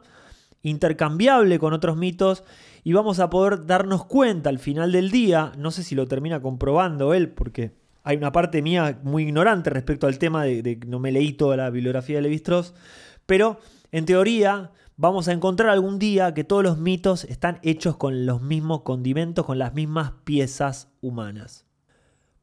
intercambiable 0.62 1.60
con 1.60 1.74
otros 1.74 1.98
mitos, 1.98 2.46
y 2.86 2.94
vamos 2.94 3.20
a 3.20 3.30
poder 3.30 3.66
darnos 3.66 4.06
cuenta 4.06 4.50
al 4.50 4.60
final 4.60 4.94
del 4.94 5.12
día, 5.12 5.52
no 5.58 5.70
sé 5.70 5.84
si 5.84 5.96
lo 5.96 6.08
termina 6.08 6.42
comprobando 6.42 7.14
él, 7.14 7.28
porque 7.28 7.74
hay 8.04 8.16
una 8.16 8.32
parte 8.32 8.62
mía 8.62 9.00
muy 9.04 9.24
ignorante 9.24 9.70
respecto 9.70 10.08
al 10.08 10.18
tema 10.18 10.46
de, 10.46 10.80
que 10.80 10.88
no 10.88 11.00
me 11.00 11.12
leí 11.12 11.34
toda 11.34 11.58
la 11.58 11.70
bibliografía 11.70 12.16
de 12.16 12.22
Levi 12.22 12.36
Strauss, 12.36 12.74
pero 13.26 13.60
en 13.96 14.06
teoría, 14.06 14.74
vamos 14.98 15.30
a 15.30 15.32
encontrar 15.32 15.70
algún 15.70 16.00
día 16.00 16.34
que 16.34 16.44
todos 16.44 16.62
los 16.62 16.78
mitos 16.78 17.24
están 17.24 17.60
hechos 17.64 17.96
con 17.96 18.26
los 18.26 18.42
mismos 18.42 18.82
condimentos, 18.82 19.46
con 19.46 19.58
las 19.58 19.74
mismas 19.74 20.12
piezas 20.26 20.90
humanas. 21.00 21.66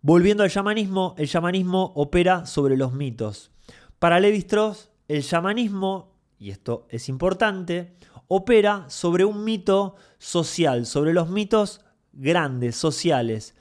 Volviendo 0.01 0.45
al 0.45 0.51
chamanismo, 0.51 1.15
el 1.19 1.29
chamanismo 1.29 1.93
opera 1.95 2.47
sobre 2.47 2.79
los 2.79 2.95
mitos. 2.95 3.51
Para 3.99 4.19
Levi 4.19 4.39
Strauss, 4.39 4.93
el 5.09 5.23
chamanismo, 5.23 6.17
y 6.39 6.49
esto 6.49 6.87
es 6.89 7.11
importante, 7.11 7.99
opera 8.29 8.87
sobre 8.89 9.27
un 9.27 9.45
mito 9.45 9.97
social, 10.17 10.87
sobre 10.87 11.13
los 11.13 11.29
mitos 11.29 11.83
grandes, 12.15 12.77
sociales. 12.77 13.55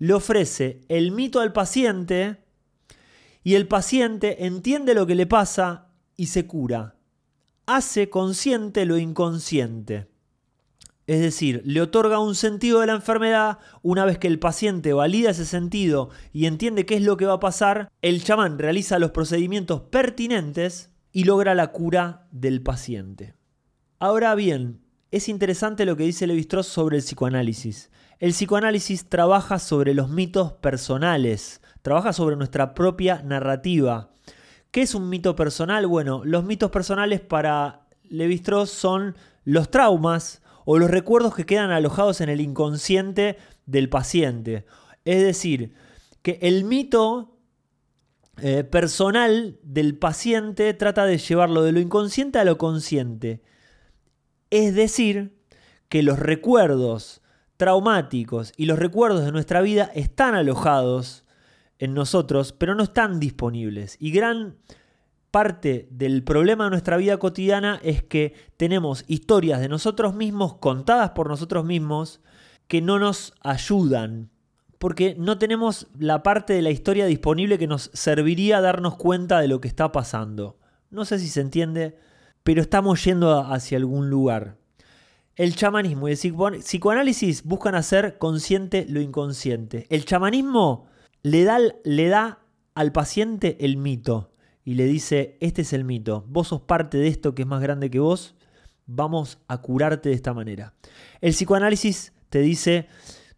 Le 0.00 0.12
ofrece 0.12 0.80
el 0.88 1.12
mito 1.12 1.38
al 1.38 1.52
paciente 1.52 2.38
y 3.44 3.54
el 3.54 3.68
paciente 3.68 4.44
entiende 4.44 4.92
lo 4.92 5.06
que 5.06 5.14
le 5.14 5.28
pasa 5.28 5.92
y 6.16 6.26
se 6.26 6.44
cura 6.44 6.96
hace 7.68 8.08
consciente 8.08 8.86
lo 8.86 8.96
inconsciente. 8.96 10.08
Es 11.06 11.20
decir, 11.20 11.62
le 11.66 11.82
otorga 11.82 12.18
un 12.18 12.34
sentido 12.34 12.80
de 12.80 12.86
la 12.86 12.94
enfermedad, 12.94 13.58
una 13.82 14.06
vez 14.06 14.18
que 14.18 14.26
el 14.26 14.38
paciente 14.38 14.94
valida 14.94 15.30
ese 15.30 15.44
sentido 15.44 16.08
y 16.32 16.46
entiende 16.46 16.86
qué 16.86 16.96
es 16.96 17.02
lo 17.02 17.18
que 17.18 17.26
va 17.26 17.34
a 17.34 17.40
pasar, 17.40 17.90
el 18.00 18.24
chamán 18.24 18.58
realiza 18.58 18.98
los 18.98 19.10
procedimientos 19.10 19.82
pertinentes 19.82 20.90
y 21.12 21.24
logra 21.24 21.54
la 21.54 21.68
cura 21.72 22.26
del 22.30 22.62
paciente. 22.62 23.34
Ahora 23.98 24.34
bien, 24.34 24.80
es 25.10 25.28
interesante 25.28 25.84
lo 25.84 25.96
que 25.96 26.04
dice 26.04 26.26
Levi 26.26 26.40
Strauss 26.40 26.68
sobre 26.68 26.96
el 26.96 27.02
psicoanálisis. 27.02 27.90
El 28.18 28.32
psicoanálisis 28.32 29.10
trabaja 29.10 29.58
sobre 29.58 29.92
los 29.92 30.08
mitos 30.08 30.52
personales, 30.54 31.60
trabaja 31.82 32.14
sobre 32.14 32.36
nuestra 32.36 32.74
propia 32.74 33.22
narrativa, 33.22 34.10
¿Qué 34.70 34.82
es 34.82 34.94
un 34.94 35.08
mito 35.08 35.34
personal? 35.34 35.86
Bueno, 35.86 36.22
los 36.24 36.44
mitos 36.44 36.70
personales 36.70 37.20
para 37.20 37.86
Levi 38.04 38.42
son 38.66 39.16
los 39.44 39.70
traumas 39.70 40.42
o 40.64 40.78
los 40.78 40.90
recuerdos 40.90 41.34
que 41.34 41.46
quedan 41.46 41.70
alojados 41.70 42.20
en 42.20 42.28
el 42.28 42.40
inconsciente 42.40 43.38
del 43.64 43.88
paciente. 43.88 44.66
Es 45.06 45.22
decir, 45.22 45.74
que 46.20 46.38
el 46.42 46.64
mito 46.64 47.38
eh, 48.40 48.64
personal 48.64 49.58
del 49.62 49.96
paciente 49.96 50.74
trata 50.74 51.06
de 51.06 51.18
llevarlo 51.18 51.62
de 51.62 51.72
lo 51.72 51.80
inconsciente 51.80 52.38
a 52.38 52.44
lo 52.44 52.58
consciente. 52.58 53.42
Es 54.50 54.74
decir, 54.74 55.38
que 55.88 56.02
los 56.02 56.18
recuerdos 56.18 57.22
traumáticos 57.56 58.52
y 58.56 58.66
los 58.66 58.78
recuerdos 58.78 59.24
de 59.24 59.32
nuestra 59.32 59.62
vida 59.62 59.90
están 59.94 60.34
alojados 60.34 61.24
en 61.78 61.94
nosotros, 61.94 62.52
pero 62.52 62.74
no 62.74 62.84
están 62.84 63.20
disponibles. 63.20 63.96
Y 64.00 64.10
gran 64.10 64.56
parte 65.30 65.88
del 65.90 66.24
problema 66.24 66.64
de 66.64 66.70
nuestra 66.70 66.96
vida 66.96 67.18
cotidiana 67.18 67.80
es 67.82 68.02
que 68.02 68.34
tenemos 68.56 69.04
historias 69.08 69.60
de 69.60 69.68
nosotros 69.68 70.14
mismos 70.14 70.54
contadas 70.54 71.10
por 71.10 71.28
nosotros 71.28 71.64
mismos 71.64 72.20
que 72.66 72.80
no 72.80 72.98
nos 72.98 73.34
ayudan. 73.40 74.30
Porque 74.78 75.16
no 75.18 75.38
tenemos 75.38 75.88
la 75.98 76.22
parte 76.22 76.52
de 76.52 76.62
la 76.62 76.70
historia 76.70 77.06
disponible 77.06 77.58
que 77.58 77.66
nos 77.66 77.90
serviría 77.94 78.58
a 78.58 78.62
darnos 78.62 78.96
cuenta 78.96 79.40
de 79.40 79.48
lo 79.48 79.60
que 79.60 79.68
está 79.68 79.90
pasando. 79.90 80.58
No 80.90 81.04
sé 81.04 81.18
si 81.18 81.28
se 81.28 81.40
entiende, 81.40 81.98
pero 82.44 82.62
estamos 82.62 83.04
yendo 83.04 83.40
hacia 83.40 83.76
algún 83.76 84.08
lugar. 84.08 84.56
El 85.34 85.54
chamanismo 85.54 86.08
y 86.08 86.12
el 86.12 86.18
psicoanálisis 86.60 87.44
buscan 87.44 87.74
hacer 87.74 88.18
consciente 88.18 88.86
lo 88.88 89.00
inconsciente. 89.00 89.86
El 89.90 90.04
chamanismo 90.04 90.87
le 91.30 91.44
da, 91.44 91.58
le 91.84 92.08
da 92.08 92.40
al 92.74 92.92
paciente 92.92 93.58
el 93.60 93.76
mito 93.76 94.32
y 94.64 94.74
le 94.74 94.84
dice, 94.84 95.36
este 95.40 95.62
es 95.62 95.72
el 95.72 95.84
mito, 95.84 96.24
vos 96.28 96.48
sos 96.48 96.62
parte 96.62 96.98
de 96.98 97.08
esto 97.08 97.34
que 97.34 97.42
es 97.42 97.48
más 97.48 97.60
grande 97.60 97.90
que 97.90 98.00
vos, 98.00 98.34
vamos 98.86 99.38
a 99.46 99.58
curarte 99.58 100.08
de 100.08 100.14
esta 100.14 100.32
manera. 100.32 100.74
El 101.20 101.32
psicoanálisis 101.32 102.12
te 102.30 102.40
dice, 102.40 102.88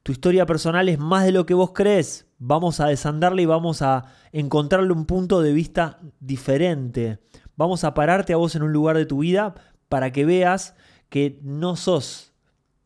tu 0.02 0.12
historia 0.12 0.46
personal 0.46 0.88
es 0.88 0.98
más 0.98 1.24
de 1.24 1.32
lo 1.32 1.46
que 1.46 1.54
vos 1.54 1.72
crees, 1.72 2.26
vamos 2.38 2.80
a 2.80 2.86
desandarle 2.86 3.42
y 3.42 3.46
vamos 3.46 3.82
a 3.82 4.06
encontrarle 4.32 4.92
un 4.92 5.04
punto 5.04 5.42
de 5.42 5.52
vista 5.52 6.00
diferente. 6.20 7.18
Vamos 7.56 7.84
a 7.84 7.94
pararte 7.94 8.32
a 8.32 8.36
vos 8.36 8.54
en 8.54 8.62
un 8.62 8.72
lugar 8.72 8.96
de 8.96 9.06
tu 9.06 9.18
vida 9.18 9.54
para 9.88 10.12
que 10.12 10.24
veas 10.24 10.74
que 11.08 11.40
no 11.42 11.76
sos 11.76 12.29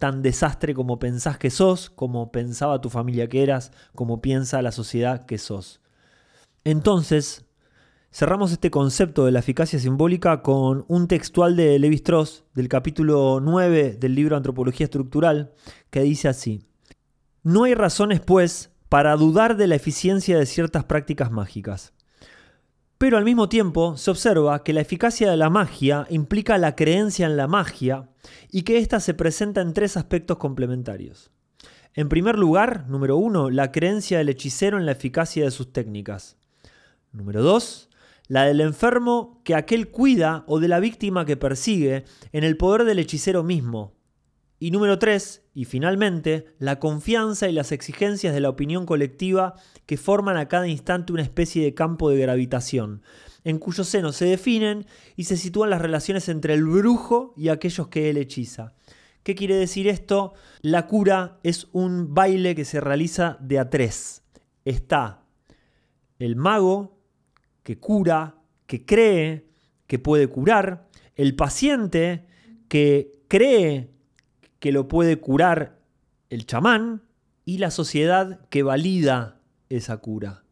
tan 0.05 0.21
desastre 0.21 0.75
como 0.75 0.99
pensás 0.99 1.39
que 1.39 1.49
sos, 1.49 1.89
como 1.89 2.31
pensaba 2.31 2.83
tu 2.83 2.91
familia 2.91 3.27
que 3.27 3.43
eras, 3.43 3.73
como 3.95 4.21
piensa 4.21 4.61
la 4.61 4.71
sociedad 4.71 5.25
que 5.25 5.39
sos. 5.39 5.81
Entonces, 6.63 7.47
cerramos 8.13 8.53
este 8.53 8.71
concepto 8.71 9.25
de 9.25 9.33
la 9.33 9.39
eficacia 9.39 9.79
simbólica 9.79 10.43
con 10.43 10.85
un 10.89 11.09
textual 11.09 11.57
de 11.57 11.79
Levi 11.79 11.95
Strauss 11.95 12.45
del 12.53 12.69
capítulo 12.69 13.41
9 13.41 13.97
del 13.99 14.15
libro 14.15 14.37
Antropología 14.37 14.85
Estructural 14.85 15.55
que 15.89 16.03
dice 16.03 16.29
así: 16.29 16.69
No 17.43 17.65
hay 17.65 17.73
razones, 17.73 18.21
pues, 18.21 18.73
para 18.91 19.17
dudar 19.17 19.57
de 19.57 19.69
la 19.69 19.77
eficiencia 19.77 20.39
de 20.39 20.45
ciertas 20.45 20.85
prácticas 20.85 21.31
mágicas. 21.31 21.95
Pero 23.05 23.19
al 23.19 23.25
mismo 23.27 23.51
tiempo 23.51 23.99
se 23.99 24.11
observa 24.11 24.65
que 24.65 24.73
la 24.73 24.81
eficacia 24.81 25.31
de 25.31 25.37
la 25.37 25.51
magia 25.51 26.07
implica 26.09 26.57
la 26.57 26.75
creencia 26.75 27.27
en 27.27 27.37
la 27.37 27.47
magia 27.47 28.09
y 28.51 28.63
que 28.63 28.79
ésta 28.79 28.99
se 28.99 29.13
presenta 29.13 29.61
en 29.61 29.75
tres 29.75 29.99
aspectos 29.99 30.39
complementarios. 30.39 31.31
En 31.93 32.09
primer 32.09 32.39
lugar, 32.39 32.89
número 32.89 33.19
uno, 33.19 33.51
la 33.51 33.73
creencia 33.73 34.17
del 34.17 34.31
hechicero 34.31 34.79
en 34.79 34.87
la 34.87 34.93
eficacia 34.93 35.45
de 35.45 35.51
sus 35.51 35.71
técnicas. 35.71 36.39
Número 37.13 37.43
dos, 37.43 37.91
la 38.27 38.45
del 38.45 38.63
enfermo 38.63 39.43
que 39.45 39.55
aquel 39.55 39.91
cuida 39.91 40.45
o 40.47 40.59
de 40.59 40.69
la 40.69 40.81
víctima 40.81 41.27
que 41.27 41.37
persigue, 41.37 42.07
en 42.33 42.43
el 42.43 42.57
poder 42.57 42.85
del 42.85 43.01
hechicero 43.01 43.43
mismo. 43.43 43.93
Y 44.65 44.71
número 44.71 44.99
tres, 44.99 45.43
y 45.53 45.67
finalmente, 45.67 46.47
la 46.59 46.79
confianza 46.79 47.51
y 47.51 47.53
las 47.53 47.71
exigencias 47.71 48.33
de 48.33 48.41
la 48.41 48.49
opinión 48.49 48.87
colectiva 48.87 49.57
que 49.85 49.99
forman 49.99 50.39
a 50.39 50.49
cada 50.49 50.67
instante 50.69 51.13
una 51.13 51.21
especie 51.21 51.63
de 51.63 51.75
campo 51.75 52.09
de 52.09 52.17
gravitación, 52.17 53.03
en 53.45 53.59
cuyo 53.59 53.85
seno 53.85 54.11
se 54.11 54.25
definen 54.25 54.87
y 55.17 55.25
se 55.25 55.37
sitúan 55.37 55.69
las 55.69 55.83
relaciones 55.83 56.31
entre 56.31 56.55
el 56.55 56.65
brujo 56.65 57.35
y 57.37 57.51
aquellos 57.51 57.89
que 57.89 58.09
él 58.09 58.17
hechiza. 58.17 58.73
¿Qué 59.23 59.35
quiere 59.35 59.55
decir 59.55 59.87
esto? 59.87 60.33
La 60.63 60.87
cura 60.87 61.41
es 61.43 61.69
un 61.73 62.15
baile 62.15 62.55
que 62.55 62.65
se 62.65 62.81
realiza 62.81 63.37
de 63.41 63.59
a 63.59 63.69
tres. 63.69 64.23
Está 64.65 65.27
el 66.19 66.37
mago, 66.37 67.03
que 67.65 67.79
cura, 67.79 68.37
que 68.67 68.87
cree 68.87 69.45
que 69.87 69.99
puede 69.99 70.27
curar, 70.29 70.89
el 71.17 71.37
paciente 71.37 72.25
que 72.69 73.13
cree 73.29 73.94
que 74.65 74.73
lo 74.73 74.89
puede 74.89 75.21
curar 75.21 75.79
el 76.31 76.47
chamán 76.47 77.03
y 77.45 77.59
la 77.59 77.71
sociedad 77.71 78.49
que 78.49 78.63
valida 78.63 79.43
esa 79.69 79.99
cura. 79.99 80.45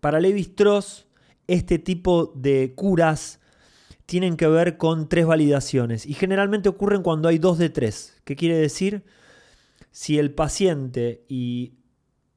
Para 0.00 0.18
Levi 0.18 0.40
Strauss, 0.40 1.06
este 1.46 1.78
tipo 1.78 2.32
de 2.34 2.74
curas 2.74 3.38
tienen 4.04 4.36
que 4.36 4.48
ver 4.48 4.78
con 4.78 5.08
tres 5.08 5.26
validaciones 5.26 6.06
y 6.06 6.14
generalmente 6.14 6.68
ocurren 6.68 7.04
cuando 7.04 7.28
hay 7.28 7.38
dos 7.38 7.56
de 7.56 7.70
tres. 7.70 8.20
¿Qué 8.24 8.34
quiere 8.34 8.56
decir? 8.56 9.04
Si 9.92 10.18
el 10.18 10.34
paciente 10.34 11.24
y 11.28 11.74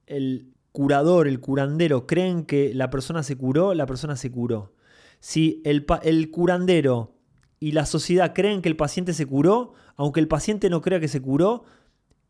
el 0.05 0.53
curador, 0.71 1.27
el 1.27 1.39
curandero, 1.39 2.05
creen 2.05 2.45
que 2.45 2.71
la 2.75 2.91
persona 2.91 3.23
se 3.23 3.35
curó, 3.35 3.73
la 3.73 3.87
persona 3.87 4.15
se 4.15 4.29
curó. 4.29 4.75
Si 5.19 5.59
el, 5.65 5.87
el 6.03 6.29
curandero 6.29 7.15
y 7.59 7.71
la 7.71 7.87
sociedad 7.87 8.35
creen 8.35 8.61
que 8.61 8.69
el 8.69 8.77
paciente 8.77 9.13
se 9.13 9.25
curó, 9.25 9.73
aunque 9.99 10.21
el 10.21 10.29
paciente 10.29 10.69
no 10.69 10.81
crea 10.81 11.01
que 11.01 11.09
se 11.09 11.21
curó, 11.21 11.65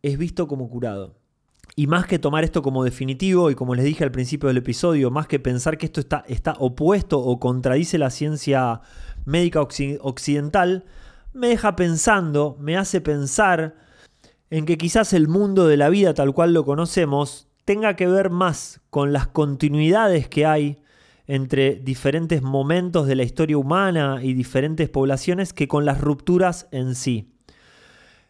es 0.02 0.18
visto 0.18 0.48
como 0.48 0.68
curado. 0.72 1.14
Y 1.76 1.86
más 1.86 2.08
que 2.08 2.18
tomar 2.18 2.44
esto 2.44 2.64
como 2.64 2.84
definitivo, 2.84 3.52
y 3.52 3.56
como 3.56 3.76
les 3.76 3.86
dije 3.86 4.04
al 4.04 4.12
principio 4.12 4.48
del 4.48 4.58
episodio, 4.58 5.12
más 5.12 5.28
que 5.28 5.38
pensar 5.38 5.78
que 5.78 5.86
esto 5.86 6.00
está, 6.00 6.26
está 6.28 6.56
opuesto 6.58 7.20
o 7.20 7.40
contradice 7.40 8.00
la 8.00 8.10
ciencia 8.10 8.82
médica 9.26 9.62
occidental, 9.62 10.86
me 11.32 11.50
deja 11.50 11.76
pensando, 11.76 12.58
me 12.60 12.76
hace 12.76 13.02
pensar 13.02 13.76
en 14.50 14.66
que 14.66 14.80
quizás 14.80 15.14
el 15.14 15.28
mundo 15.28 15.68
de 15.68 15.78
la 15.78 15.90
vida 15.90 16.16
tal 16.16 16.34
cual 16.34 16.56
lo 16.56 16.66
conocemos 16.66 17.50
tenga 17.66 17.96
que 17.96 18.08
ver 18.08 18.32
más 18.32 18.82
con 18.90 19.14
las 19.14 19.28
continuidades 19.28 20.28
que 20.28 20.48
hay 20.48 20.82
entre 21.28 21.76
diferentes 21.76 22.42
momentos 22.42 23.06
de 23.06 23.16
la 23.16 23.22
historia 23.22 23.60
humana 23.60 24.22
y 24.24 24.34
diferentes 24.34 24.90
poblaciones 24.90 25.54
que 25.54 25.68
con 25.68 25.86
las 25.86 26.02
rupturas 26.02 26.68
en 26.72 26.96
sí. 26.96 27.36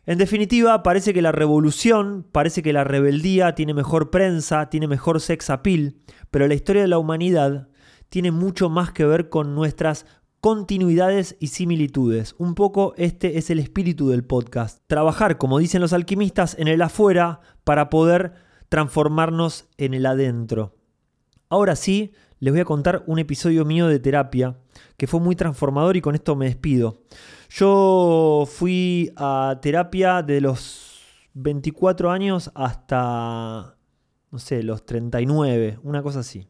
En 0.10 0.18
definitiva, 0.18 0.82
parece 0.82 1.14
que 1.14 1.22
la 1.22 1.32
revolución, 1.32 2.26
parece 2.32 2.64
que 2.64 2.74
la 2.74 2.84
rebeldía 2.84 3.54
tiene 3.54 3.76
mejor 3.76 4.10
prensa, 4.10 4.68
tiene 4.68 4.88
mejor 4.88 5.22
sex 5.22 5.52
appeal, 5.52 5.98
pero 6.32 6.48
la 6.48 6.56
historia 6.56 6.82
de 6.82 6.88
la 6.88 6.98
humanidad 6.98 7.68
tiene 8.10 8.32
mucho 8.32 8.72
más 8.72 8.92
que 8.92 9.06
ver 9.06 9.30
con 9.30 9.54
nuestras 9.54 10.08
continuidades 10.42 11.36
y 11.40 11.50
similitudes. 11.50 12.34
Un 12.40 12.56
poco 12.56 12.96
este 12.98 13.38
es 13.38 13.52
el 13.52 13.60
espíritu 13.60 14.10
del 14.10 14.24
podcast. 14.24 14.80
Trabajar, 14.88 15.38
como 15.38 15.60
dicen 15.60 15.80
los 15.80 15.94
alquimistas, 15.94 16.56
en 16.58 16.70
el 16.70 16.82
afuera 16.82 17.42
para 17.64 17.92
poder 17.92 18.34
transformarnos 18.68 19.68
en 19.78 19.94
el 19.94 20.08
adentro. 20.08 20.76
Ahora 21.50 21.76
sí, 21.76 22.14
les 22.40 22.52
voy 22.52 22.62
a 22.62 22.66
contar 22.66 23.04
un 23.06 23.20
episodio 23.20 23.64
mío 23.64 23.86
de 23.86 24.00
terapia 24.00 24.58
que 24.98 25.06
fue 25.06 25.20
muy 25.20 25.36
transformador 25.36 25.98
y 25.98 26.02
con 26.02 26.16
esto 26.16 26.36
me 26.36 26.46
despido. 26.46 27.04
Yo 27.50 28.48
fui 28.48 29.12
a 29.16 29.60
terapia 29.62 30.22
de 30.22 30.40
los 30.40 31.02
24 31.34 32.12
años 32.12 32.52
hasta, 32.54 33.76
no 34.32 34.40
sé, 34.40 34.64
los 34.64 34.86
39, 34.86 35.80
una 35.84 36.04
cosa 36.04 36.20
así. 36.20 36.48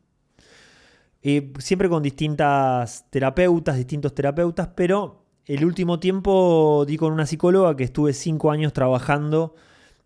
Y 1.21 1.51
siempre 1.59 1.89
con 1.89 2.03
distintas 2.03 3.05
terapeutas, 3.09 3.77
distintos 3.77 4.13
terapeutas, 4.13 4.69
pero 4.75 5.25
el 5.45 5.65
último 5.65 5.99
tiempo 5.99 6.85
di 6.87 6.97
con 6.97 7.11
una 7.11 7.25
psicóloga 7.25 7.75
que 7.75 7.85
estuve 7.85 8.13
5 8.13 8.51
años 8.51 8.73
trabajando 8.73 9.55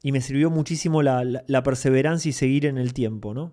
y 0.01 0.11
me 0.11 0.21
sirvió 0.21 0.49
muchísimo 0.49 1.01
la, 1.01 1.63
perseverancia 1.63 2.29
y 2.29 2.33
seguir 2.33 2.65
en 2.65 2.77
el 2.77 2.93
tiempo, 2.93 3.33
¿no? 3.33 3.51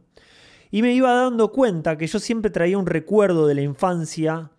Y 0.71 0.83
me 0.83 0.93
iba 0.93 1.13
dando 1.13 1.53
cuenta 1.53 1.97
que 1.97 2.07
yo 2.07 2.19
siempre 2.19 2.51
traía 2.51 2.79
un 2.79 2.87
recuerdo 2.87 3.47
de 3.47 3.55
la 3.55 3.63
infancia 3.63 4.51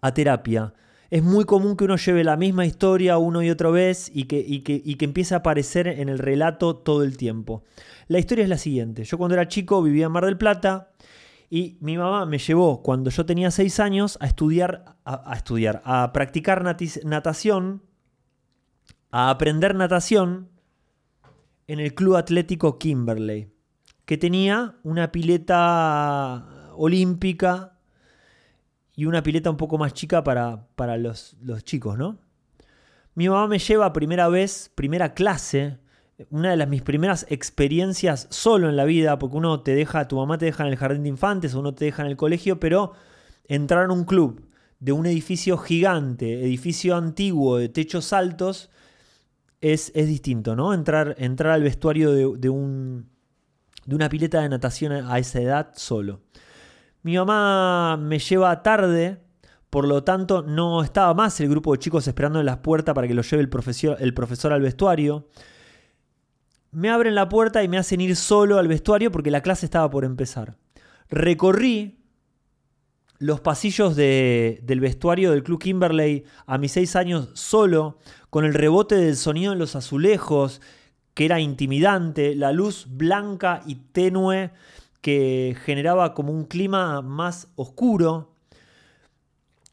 a 0.00 0.14
terapia. 0.14 0.74
Es 1.10 1.22
muy 1.22 1.44
común 1.44 1.76
que 1.76 1.84
uno 1.84 1.96
lleve 1.96 2.24
la 2.24 2.36
misma 2.36 2.66
historia 2.66 3.18
uno 3.18 3.42
y 3.42 3.50
otra 3.50 3.70
vez 3.70 4.10
y 4.12 4.24
que, 4.24 4.38
y 4.38 4.60
que, 4.60 4.80
y 4.84 4.96
que 4.96 5.04
empiece 5.04 5.34
a 5.34 5.38
aparecer 5.38 5.86
en 5.86 6.08
el 6.08 6.18
relato 6.18 6.76
todo 6.76 7.02
el 7.02 7.16
tiempo. 7.16 7.64
La 8.08 8.18
historia 8.18 8.42
es 8.42 8.48
la 8.48 8.58
siguiente. 8.58 9.04
Yo 9.04 9.18
cuando 9.18 9.34
era 9.34 9.48
chico 9.48 9.82
vivía 9.82 10.06
en 10.06 10.12
Mar 10.12 10.24
del 10.24 10.38
Plata 10.38 10.92
y 11.48 11.78
mi 11.80 11.96
mamá 11.96 12.26
me 12.26 12.38
llevó 12.38 12.82
cuando 12.82 13.10
yo 13.10 13.24
tenía 13.24 13.50
seis 13.50 13.78
años 13.78 14.18
a 14.20 14.26
estudiar, 14.26 14.96
a, 15.04 15.30
a 15.30 15.36
estudiar, 15.36 15.80
a 15.84 16.12
practicar 16.12 16.64
natación, 17.04 17.82
a 19.10 19.30
aprender 19.30 19.74
natación 19.74 20.48
en 21.68 21.80
el 21.80 21.94
Club 21.94 22.16
Atlético 22.16 22.78
Kimberley, 22.78 23.52
que 24.04 24.18
tenía 24.18 24.76
una 24.82 25.12
pileta 25.12 26.72
olímpica 26.76 27.75
y 28.96 29.04
una 29.04 29.22
pileta 29.22 29.50
un 29.50 29.58
poco 29.58 29.76
más 29.76 29.92
chica 29.92 30.24
para, 30.24 30.66
para 30.74 30.96
los, 30.96 31.36
los, 31.42 31.62
chicos, 31.64 31.98
¿no? 31.98 32.18
Mi 33.14 33.28
mamá 33.28 33.46
me 33.46 33.58
lleva 33.58 33.92
primera 33.92 34.28
vez, 34.28 34.72
primera 34.74 35.14
clase, 35.14 35.78
una 36.30 36.50
de 36.50 36.56
las 36.56 36.68
mis 36.68 36.82
primeras 36.82 37.26
experiencias 37.28 38.26
solo 38.30 38.70
en 38.70 38.76
la 38.76 38.86
vida, 38.86 39.18
porque 39.18 39.36
uno 39.36 39.60
te 39.60 39.74
deja, 39.74 40.08
tu 40.08 40.16
mamá 40.16 40.38
te 40.38 40.46
deja 40.46 40.64
en 40.64 40.70
el 40.70 40.76
jardín 40.76 41.02
de 41.02 41.10
infantes, 41.10 41.54
o 41.54 41.60
uno 41.60 41.74
te 41.74 41.84
deja 41.84 42.02
en 42.02 42.08
el 42.08 42.16
colegio, 42.16 42.58
pero 42.58 42.92
entrar 43.44 43.84
en 43.84 43.90
un 43.90 44.04
club 44.04 44.48
de 44.80 44.92
un 44.92 45.06
edificio 45.06 45.58
gigante, 45.58 46.42
edificio 46.42 46.96
antiguo, 46.96 47.58
de 47.58 47.68
techos 47.68 48.14
altos, 48.14 48.70
es, 49.60 49.92
distinto, 49.92 50.56
¿no? 50.56 50.72
Entrar, 50.72 51.16
entrar 51.18 51.52
al 51.52 51.62
vestuario 51.62 52.12
de, 52.12 52.48
un, 52.48 53.08
de 53.84 53.94
una 53.94 54.08
pileta 54.08 54.40
de 54.40 54.48
natación 54.48 54.92
a 54.92 55.18
esa 55.18 55.40
edad 55.40 55.72
solo. 55.74 56.20
Mi 57.06 57.16
mamá 57.16 57.96
me 57.96 58.18
lleva 58.18 58.64
tarde, 58.64 59.20
por 59.70 59.86
lo 59.86 60.02
tanto 60.02 60.42
no 60.42 60.82
estaba 60.82 61.14
más 61.14 61.38
el 61.38 61.48
grupo 61.48 61.70
de 61.70 61.78
chicos 61.78 62.08
esperando 62.08 62.40
en 62.40 62.46
las 62.46 62.56
puertas 62.56 62.96
para 62.96 63.06
que 63.06 63.14
lo 63.14 63.22
lleve 63.22 63.44
el 63.44 63.48
profesor, 64.12 64.52
al 64.52 64.60
vestuario. 64.60 65.28
Me 66.72 66.90
abren 66.90 67.14
la 67.14 67.28
puerta 67.28 67.62
y 67.62 67.68
me 67.68 67.78
hacen 67.78 68.00
ir 68.00 68.16
solo 68.16 68.58
al 68.58 68.66
vestuario 68.66 69.12
porque 69.12 69.30
la 69.30 69.40
clase 69.40 69.66
estaba 69.66 69.88
por 69.88 70.04
empezar. 70.04 70.56
Recorrí 71.08 72.00
los 73.18 73.40
pasillos 73.40 73.94
del 73.94 74.80
vestuario 74.80 75.30
del 75.30 75.44
Club 75.44 75.62
Kimberley 75.62 76.24
a 76.44 76.58
mis 76.58 76.72
seis 76.72 76.96
años 76.96 77.28
solo, 77.34 77.98
con 78.30 78.44
el 78.44 78.52
rebote 78.52 78.96
del 78.96 79.14
sonido 79.14 79.52
en 79.52 79.60
los 79.60 79.76
azulejos, 79.76 80.60
que 81.14 81.26
era 81.26 81.38
intimidante, 81.38 82.34
la 82.34 82.50
luz 82.50 82.88
blanca 82.90 83.62
y 83.64 83.76
tenue 83.76 84.50
que 85.06 85.56
generaba 85.64 86.14
como 86.14 86.32
un 86.32 86.46
clima 86.46 87.00
más 87.00 87.52
oscuro. 87.54 88.32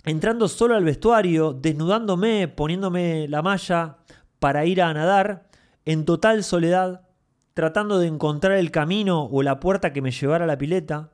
Entrando 0.05 0.47
solo 0.47 0.75
al 0.75 0.83
vestuario, 0.83 1.53
desnudándome, 1.53 2.47
poniéndome 2.47 3.27
la 3.27 3.41
malla 3.41 3.97
para 4.37 4.65
ir 4.65 4.79
a 4.79 4.93
nadar, 4.93 5.49
en 5.85 6.05
total 6.05 6.43
soledad, 6.43 7.07
tratando 7.55 7.97
de 7.97 8.09
encontrar 8.09 8.59
el 8.59 8.69
camino 8.69 9.23
o 9.23 9.41
la 9.41 9.59
puerta 9.59 9.91
que 9.91 10.03
me 10.03 10.11
llevara 10.11 10.43
a 10.43 10.47
la 10.47 10.59
pileta. 10.59 11.09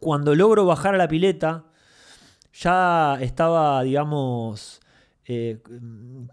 Cuando 0.00 0.34
logro 0.34 0.64
bajar 0.64 0.94
a 0.94 0.98
la 0.98 1.08
pileta, 1.08 1.66
ya 2.54 3.18
estaba, 3.20 3.82
digamos, 3.82 4.80
eh, 5.26 5.58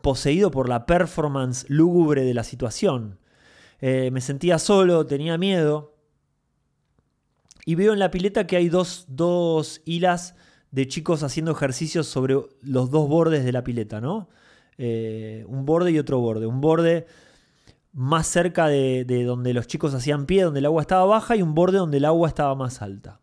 poseído 0.01 0.51
por 0.51 0.69
la 0.69 0.85
performance 0.85 1.65
lúgubre 1.67 2.23
de 2.23 2.33
la 2.33 2.45
situación. 2.45 3.19
Eh, 3.81 4.09
me 4.13 4.21
sentía 4.21 4.57
solo, 4.57 5.05
tenía 5.05 5.37
miedo. 5.37 5.94
Y 7.65 7.75
veo 7.75 7.93
en 7.93 7.99
la 7.99 8.11
pileta 8.11 8.47
que 8.47 8.55
hay 8.55 8.69
dos, 8.69 9.05
dos 9.09 9.81
hilas 9.85 10.35
de 10.71 10.87
chicos 10.87 11.23
haciendo 11.23 11.51
ejercicios 11.51 12.07
sobre 12.07 12.37
los 12.61 12.91
dos 12.91 13.09
bordes 13.09 13.43
de 13.43 13.51
la 13.51 13.63
pileta, 13.63 13.99
¿no? 13.99 14.29
Eh, 14.77 15.43
un 15.47 15.65
borde 15.65 15.91
y 15.91 15.99
otro 15.99 16.19
borde. 16.19 16.45
Un 16.45 16.61
borde 16.61 17.07
más 17.91 18.27
cerca 18.27 18.67
de, 18.67 19.03
de, 19.05 19.23
donde 19.23 19.53
los 19.53 19.67
chicos 19.67 19.93
hacían 19.93 20.25
pie, 20.25 20.43
donde 20.43 20.59
el 20.59 20.65
agua 20.65 20.81
estaba 20.81 21.05
baja, 21.05 21.35
y 21.35 21.41
un 21.41 21.55
borde 21.55 21.79
donde 21.79 21.97
el 21.97 22.05
agua 22.05 22.27
estaba 22.27 22.55
más 22.55 22.81
alta. 22.81 23.19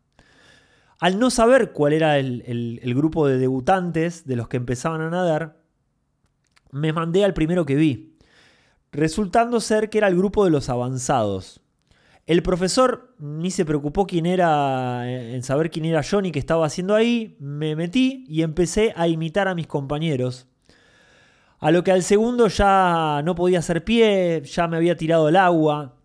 Al 1.02 1.18
no 1.18 1.30
saber 1.30 1.72
cuál 1.72 1.94
era 1.94 2.16
el, 2.16 2.94
grupo 2.94 3.26
de 3.26 3.36
debutantes 3.36 4.24
de 4.24 4.36
los 4.36 4.46
que 4.46 4.56
empezaban 4.56 5.00
a 5.00 5.10
nadar, 5.10 5.56
me 6.70 6.92
mandé 6.92 7.24
al 7.24 7.34
primero 7.34 7.66
que 7.66 7.74
vi, 7.74 8.16
resultando 8.92 9.58
ser 9.58 9.90
que 9.90 9.98
era 9.98 10.06
el 10.06 10.16
grupo 10.16 10.44
de 10.44 10.52
los 10.52 10.68
avanzados. 10.68 11.60
El 12.26 12.42
profesor 12.42 13.14
ni 13.18 13.50
se 13.50 13.64
preocupó 13.64 14.06
quién 14.06 14.26
era, 14.26 15.10
eh, 15.10 15.34
en 15.34 15.42
saber 15.42 15.70
quién 15.70 15.84
era 15.84 16.02
yo 16.02 16.22
ni 16.22 16.30
qué 16.30 16.38
estaba 16.38 16.66
haciendo 16.66 16.94
ahí. 16.94 17.36
Me 17.40 17.74
metí 17.74 18.24
y 18.28 18.42
empecé 18.42 18.92
a 18.96 19.08
imitar 19.08 19.48
a 19.48 19.54
mis 19.54 19.66
compañeros. 19.66 20.46
A 21.58 21.70
lo 21.70 21.84
que 21.84 21.92
al 21.92 22.02
segundo 22.02 22.48
ya 22.48 23.22
no 23.24 23.34
podía 23.34 23.60
hacer 23.60 23.84
pie, 23.84 24.42
ya 24.44 24.66
me 24.66 24.76
había 24.76 24.96
tirado 24.96 25.28
el 25.28 25.36
agua, 25.36 25.96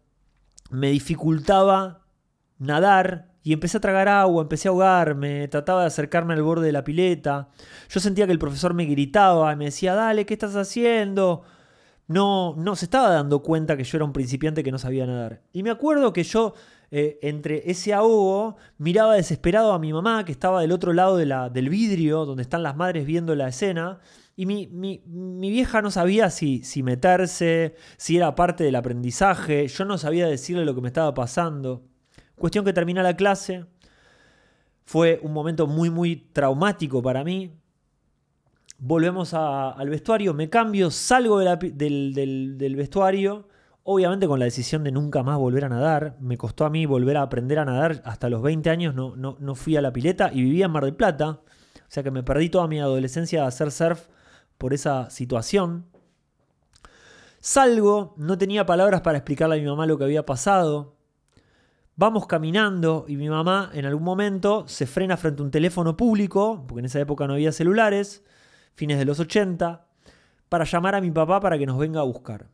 me 0.70 0.90
dificultaba 0.92 2.06
nadar 2.60 3.32
y 3.42 3.54
empecé 3.54 3.78
a 3.78 3.82
tragar 3.82 4.08
agua, 4.08 4.44
empecé 4.44 4.68
a 4.68 4.72
ahogarme, 4.72 5.48
trataba 5.48 5.82
de 5.82 5.88
acercarme 5.88 6.34
al 6.34 6.44
borde 6.44 6.66
de 6.66 6.72
la 6.74 6.84
pileta. 6.84 7.50
Yo 7.90 8.00
sentía 8.00 8.26
que 8.26 8.34
el 8.34 8.40
profesor 8.40 8.74
me 8.74 8.86
gritaba 8.86 9.52
y 9.54 9.56
me 9.56 9.66
decía, 9.66 9.96
dale, 9.96 10.26
¿qué 10.26 10.34
estás 10.34 10.56
haciendo? 10.56 11.44
No, 12.08 12.56
no 12.58 12.76
se 12.76 12.86
estaba 12.86 13.10
dando 13.10 13.44
cuenta 13.44 13.76
que 13.76 13.84
yo 13.84 13.98
era 13.98 14.06
un 14.06 14.14
principiante 14.14 14.64
que 14.64 14.72
no 14.72 14.80
sabía 14.80 15.06
nadar. 15.06 15.42
Y 15.52 15.62
me 15.64 15.70
acuerdo 15.70 16.14
que 16.14 16.24
yo, 16.24 16.54
eh, 16.90 17.20
entre 17.22 17.70
ese 17.70 17.94
ahogo, 17.94 18.56
miraba 18.78 19.16
desesperado 19.16 19.74
a 19.74 19.80
mi 19.80 19.92
mamá, 19.92 20.24
que 20.24 20.32
estaba 20.32 20.62
del 20.62 20.72
otro 20.72 20.94
lado 20.94 21.18
de 21.18 21.26
la, 21.26 21.50
del 21.50 21.70
vidrio, 21.70 22.26
donde 22.26 22.44
están 22.44 22.64
las 22.64 22.78
madres 22.78 23.06
viendo 23.06 23.36
la 23.36 23.50
escena. 23.50 24.00
Y 24.38 24.46
mi, 24.46 24.68
vieja 25.50 25.82
no 25.82 25.92
sabía 25.92 26.30
si, 26.30 26.64
si 26.64 26.82
meterse, 26.82 27.76
si 27.98 28.18
era 28.18 28.36
parte 28.36 28.64
del 28.64 28.76
aprendizaje. 28.76 29.68
Yo 29.68 29.84
no 29.84 29.98
sabía 29.98 30.28
decirle 30.28 30.64
lo 30.64 30.76
que 30.76 30.82
me 30.82 30.88
estaba 30.88 31.14
pasando. 31.14 31.84
Cuestión 32.36 32.64
que 32.64 32.72
termina 32.72 33.04
la 33.04 33.16
clase. 33.16 33.66
Fue 34.86 35.20
un 35.24 35.34
momento 35.34 35.68
muy, 35.68 35.90
muy 35.90 36.16
traumático 36.32 37.02
para 37.02 37.26
mí 37.26 37.52
volvemos 38.80 39.34
al 39.34 39.90
vestuario, 39.90 40.34
me 40.34 40.50
cambio, 40.50 40.92
salgo 40.92 41.40
del, 41.40 42.76
vestuario, 42.78 43.48
obviamente 43.84 44.28
con 44.28 44.40
la 44.40 44.46
decisión 44.46 44.84
de 44.84 44.92
nunca 44.92 45.24
más 45.24 45.38
volver 45.38 45.66
a 45.66 45.70
nadar. 45.70 46.18
Me 46.20 46.38
costó 46.38 46.66
a 46.66 46.70
mí 46.70 46.86
volver 46.86 47.18
a 47.18 47.24
aprender 47.24 47.60
a 47.60 47.66
nadar 47.66 48.02
hasta 48.06 48.30
los 48.30 48.42
20 48.42 48.70
años, 48.70 48.96
no, 48.96 49.16
no, 49.16 49.56
fui 49.56 49.76
a 49.78 49.82
la 49.82 49.94
pileta 49.94 50.32
y 50.32 50.44
vivía 50.44 50.66
en 50.66 50.72
Mar 50.72 50.86
del 50.86 50.96
Plata. 50.96 51.42
O 51.76 51.90
sea 51.90 52.04
que 52.04 52.12
me 52.12 52.24
perdí 52.24 52.50
toda 52.50 52.68
mi 52.68 52.80
adolescencia 52.80 53.44
a 53.44 53.48
hacer 53.48 53.72
surf 53.72 54.08
por 54.58 54.74
esa 54.74 55.10
situación. 55.10 55.86
Salgo, 57.40 58.14
no 58.18 58.38
tenía 58.38 58.66
palabras 58.66 59.02
para 59.02 59.20
explicarle 59.20 59.56
a 59.56 59.60
mi 59.60 59.66
mamá 59.66 59.86
lo 59.86 59.98
que 59.98 60.04
había 60.04 60.26
pasado. 60.26 60.98
Vamos 61.96 62.28
caminando 62.28 63.06
y 63.08 63.16
mi 63.16 63.30
mamá 63.30 63.72
en 63.74 63.86
algún 63.86 64.04
momento 64.04 64.68
se 64.68 64.86
frena 64.86 65.18
frente 65.18 65.42
a 65.42 65.46
un 65.46 65.52
teléfono 65.52 65.96
público, 65.96 66.66
porque 66.68 66.80
en 66.80 66.86
esa 66.86 67.00
época 67.00 67.26
no 67.26 67.34
había 67.34 67.52
celulares, 67.52 68.24
fines 68.78 69.00
de 69.00 69.06
los 69.06 69.20
80, 69.20 69.88
para 70.50 70.64
llamar 70.64 70.94
a 70.94 71.02
mi 71.02 71.10
papá 71.10 71.40
para 71.40 71.58
que 71.58 71.66
nos 71.66 71.80
venga 71.80 72.00
a 72.00 72.04
buscar. 72.04 72.48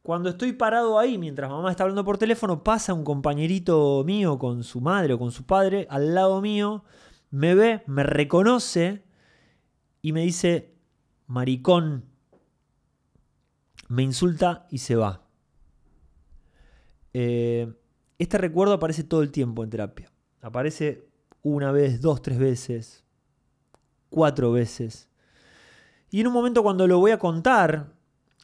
Cuando 0.00 0.30
estoy 0.30 0.54
parado 0.54 0.98
ahí, 0.98 1.18
mientras 1.18 1.50
mamá 1.50 1.70
está 1.70 1.82
hablando 1.82 2.02
por 2.02 2.16
teléfono, 2.16 2.64
pasa 2.64 2.94
un 2.94 3.04
compañerito 3.04 4.02
mío 4.06 4.38
con 4.38 4.64
su 4.64 4.80
madre 4.80 5.12
o 5.12 5.18
con 5.18 5.32
su 5.32 5.44
padre 5.44 5.86
al 5.90 6.14
lado 6.14 6.40
mío, 6.40 6.82
me 7.30 7.54
ve, 7.54 7.82
me 7.86 8.04
reconoce 8.04 9.04
y 10.00 10.12
me 10.12 10.22
dice, 10.22 10.74
maricón, 11.26 12.06
me 13.88 14.02
insulta 14.02 14.66
y 14.70 14.78
se 14.78 14.96
va. 14.96 15.26
Eh, 17.12 17.70
este 18.18 18.38
recuerdo 18.38 18.74
aparece 18.74 19.04
todo 19.04 19.20
el 19.22 19.30
tiempo 19.30 19.62
en 19.62 19.70
terapia. 19.70 20.10
Aparece 20.40 21.06
una 21.42 21.70
vez, 21.70 22.00
dos, 22.00 22.22
tres 22.22 22.38
veces, 22.38 23.04
cuatro 24.08 24.52
veces. 24.52 25.10
Y 26.10 26.20
en 26.20 26.26
un 26.28 26.32
momento 26.32 26.62
cuando 26.62 26.86
lo 26.86 26.98
voy 26.98 27.10
a 27.10 27.18
contar, 27.18 27.92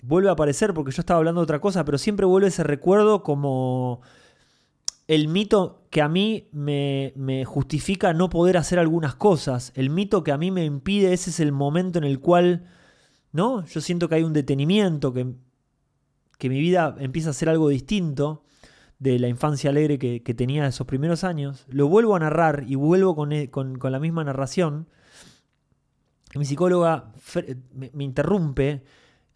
vuelve 0.03 0.29
a 0.29 0.33
aparecer 0.33 0.75
porque 0.75 0.93
yo 0.93 1.01
estaba 1.01 1.19
hablando 1.19 1.41
de 1.41 1.45
otra 1.45 1.61
cosa, 1.61 1.85
pero 1.85 1.97
siempre 1.97 2.27
vuelve 2.27 2.49
ese 2.49 2.65
recuerdo 2.65 3.23
como 3.23 4.03
el 5.09 5.29
mito 5.29 5.85
que 5.91 6.03
a 6.03 6.09
mí 6.09 6.49
me, 6.53 7.45
justifica 7.47 8.13
no 8.13 8.29
poder 8.29 8.57
hacer 8.57 8.79
algunas 8.79 9.15
cosas, 9.15 9.73
el 9.75 9.91
mito 9.91 10.25
que 10.25 10.33
a 10.33 10.39
mí 10.39 10.51
me 10.51 10.65
impide, 10.65 11.13
ese 11.13 11.31
es 11.31 11.41
el 11.41 11.53
momento 11.53 11.99
en 11.99 12.05
el 12.05 12.21
cual, 12.21 12.67
¿no? 13.33 13.65
Yo 13.67 13.81
siento 13.81 14.09
que 14.09 14.17
hay 14.17 14.23
un 14.23 14.33
detenimiento, 14.33 15.13
que, 15.13 15.35
que 16.39 16.49
mi 16.49 16.61
vida 16.61 16.97
empieza 16.99 17.31
a 17.31 17.35
ser 17.35 17.49
algo 17.49 17.69
distinto 17.69 18.45
de 18.99 19.19
la 19.19 19.29
infancia 19.29 19.71
alegre 19.71 19.99
que, 19.99 20.35
tenía 20.35 20.67
esos 20.67 20.87
primeros 20.87 21.25
años. 21.25 21.67
Lo 21.69 21.89
vuelvo 21.89 22.15
a 22.15 22.21
narrar 22.21 22.65
y 22.67 22.77
vuelvo 22.77 23.17
con, 23.17 23.33
e, 23.33 23.51
con 23.51 23.79
la 23.81 23.99
misma 23.99 24.25
narración 24.25 24.87
mi 26.39 26.45
psicóloga 26.45 27.13
me, 27.75 28.05
interrumpe 28.05 28.83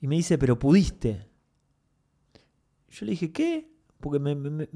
y 0.01 0.07
me 0.07 0.17
dice, 0.17 0.39
pero 0.39 0.59
pudiste. 0.59 1.27
Yo 2.89 3.05
le 3.05 3.13
dije, 3.13 3.33
¿qué? 3.33 3.71
Porque 4.01 4.69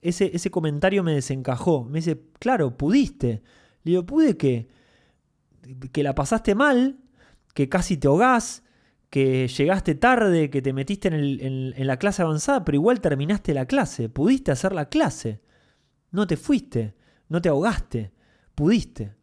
ese, 0.00 0.30
ese, 0.34 0.50
comentario 0.50 1.02
me 1.02 1.14
desencajó. 1.14 1.84
Me 1.84 1.98
dice, 1.98 2.22
claro, 2.38 2.76
pudiste. 2.76 3.42
Le 3.82 3.92
digo, 3.92 4.06
¿pude 4.06 4.36
qué? 4.36 4.68
Que 5.92 6.02
la 6.02 6.14
pasaste 6.14 6.54
mal, 6.54 6.98
que 7.52 7.68
casi 7.68 7.96
te 7.96 8.08
ahogás, 8.08 8.62
que 9.10 9.48
llegaste 9.48 9.94
tarde, 9.94 10.50
que 10.50 10.62
te 10.62 10.72
metiste 10.72 11.08
en, 11.08 11.74
en 11.76 11.86
la 11.86 11.98
clase 11.98 12.22
avanzada, 12.22 12.64
pero 12.64 12.76
igual 12.76 13.00
terminaste 13.00 13.52
la 13.52 13.66
clase. 13.66 14.08
Pudiste 14.08 14.50
hacer 14.50 14.72
la 14.72 14.88
clase. 14.88 15.42
No 16.10 16.26
te 16.26 16.36
fuiste, 16.36 16.94
no 17.28 17.42
te 17.42 17.48
ahogaste, 17.48 18.12
pudiste 18.54 19.16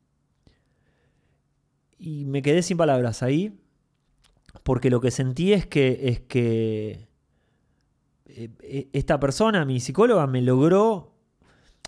y 1.97 2.25
me 2.25 2.41
quedé 2.41 2.61
sin 2.61 2.77
palabras 2.77 3.23
ahí, 3.23 3.59
porque 4.63 4.89
lo 4.89 5.01
que 5.01 5.11
sentí 5.11 5.53
es 5.53 5.65
que, 5.65 5.99
es 6.03 6.19
que 6.21 7.07
eh, 8.25 8.49
eh, 8.61 8.89
esta 8.93 9.19
persona, 9.19 9.65
mi 9.65 9.79
psicóloga, 9.79 10.27
me 10.27 10.41
logró, 10.41 11.15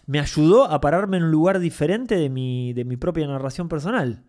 me 0.06 0.20
ayudó 0.20 0.66
a 0.66 0.82
pararme 0.82 1.18
en 1.18 1.24
un 1.24 1.32
lugar 1.32 1.60
diferente 1.60 2.16
de 2.16 2.30
mi, 2.30 2.74
de 2.74 2.86
mi 2.86 2.98
propia 2.98 3.28
narración 3.28 3.70
personal. 3.70 4.24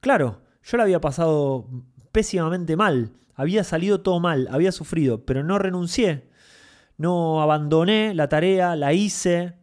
Claro, 0.00 0.42
yo 0.62 0.76
la 0.76 0.84
había 0.84 1.00
pasado 1.00 1.68
pésimamente 2.12 2.76
mal, 2.76 3.12
había 3.34 3.64
salido 3.64 4.00
todo 4.00 4.20
mal, 4.20 4.48
había 4.50 4.72
sufrido, 4.72 5.24
pero 5.24 5.42
no 5.42 5.58
renuncié, 5.58 6.28
no 6.96 7.42
abandoné 7.42 8.14
la 8.14 8.28
tarea, 8.28 8.76
la 8.76 8.92
hice, 8.92 9.54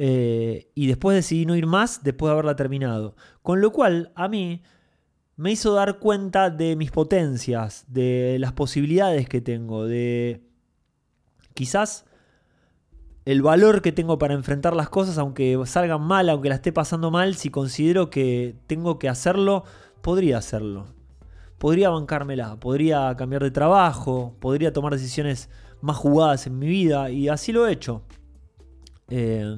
eh, 0.00 0.70
y 0.76 0.86
después 0.86 1.16
decidí 1.16 1.44
no 1.44 1.56
ir 1.56 1.66
más 1.66 2.04
después 2.04 2.28
de 2.28 2.34
haberla 2.34 2.54
terminado. 2.54 3.16
Con 3.48 3.62
lo 3.62 3.72
cual, 3.72 4.12
a 4.14 4.28
mí 4.28 4.60
me 5.36 5.52
hizo 5.52 5.72
dar 5.72 6.00
cuenta 6.00 6.50
de 6.50 6.76
mis 6.76 6.90
potencias, 6.90 7.86
de 7.88 8.36
las 8.38 8.52
posibilidades 8.52 9.26
que 9.26 9.40
tengo, 9.40 9.86
de 9.86 10.42
quizás 11.54 12.04
el 13.24 13.40
valor 13.40 13.80
que 13.80 13.90
tengo 13.90 14.18
para 14.18 14.34
enfrentar 14.34 14.76
las 14.76 14.90
cosas, 14.90 15.16
aunque 15.16 15.58
salgan 15.64 16.02
mal, 16.02 16.28
aunque 16.28 16.50
la 16.50 16.56
esté 16.56 16.74
pasando 16.74 17.10
mal, 17.10 17.36
si 17.36 17.48
considero 17.48 18.10
que 18.10 18.54
tengo 18.66 18.98
que 18.98 19.08
hacerlo, 19.08 19.64
podría 20.02 20.36
hacerlo. 20.36 20.84
Podría 21.56 21.88
bancármela, 21.88 22.60
podría 22.60 23.16
cambiar 23.16 23.44
de 23.44 23.50
trabajo, 23.50 24.36
podría 24.40 24.74
tomar 24.74 24.92
decisiones 24.92 25.48
más 25.80 25.96
jugadas 25.96 26.46
en 26.46 26.58
mi 26.58 26.66
vida 26.66 27.10
y 27.10 27.30
así 27.30 27.52
lo 27.52 27.66
he 27.66 27.72
hecho. 27.72 28.02
Eh, 29.08 29.56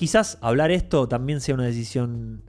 Quizás 0.00 0.38
hablar 0.40 0.70
esto 0.70 1.08
también 1.08 1.42
sea 1.42 1.54
una 1.54 1.66
decisión 1.66 2.42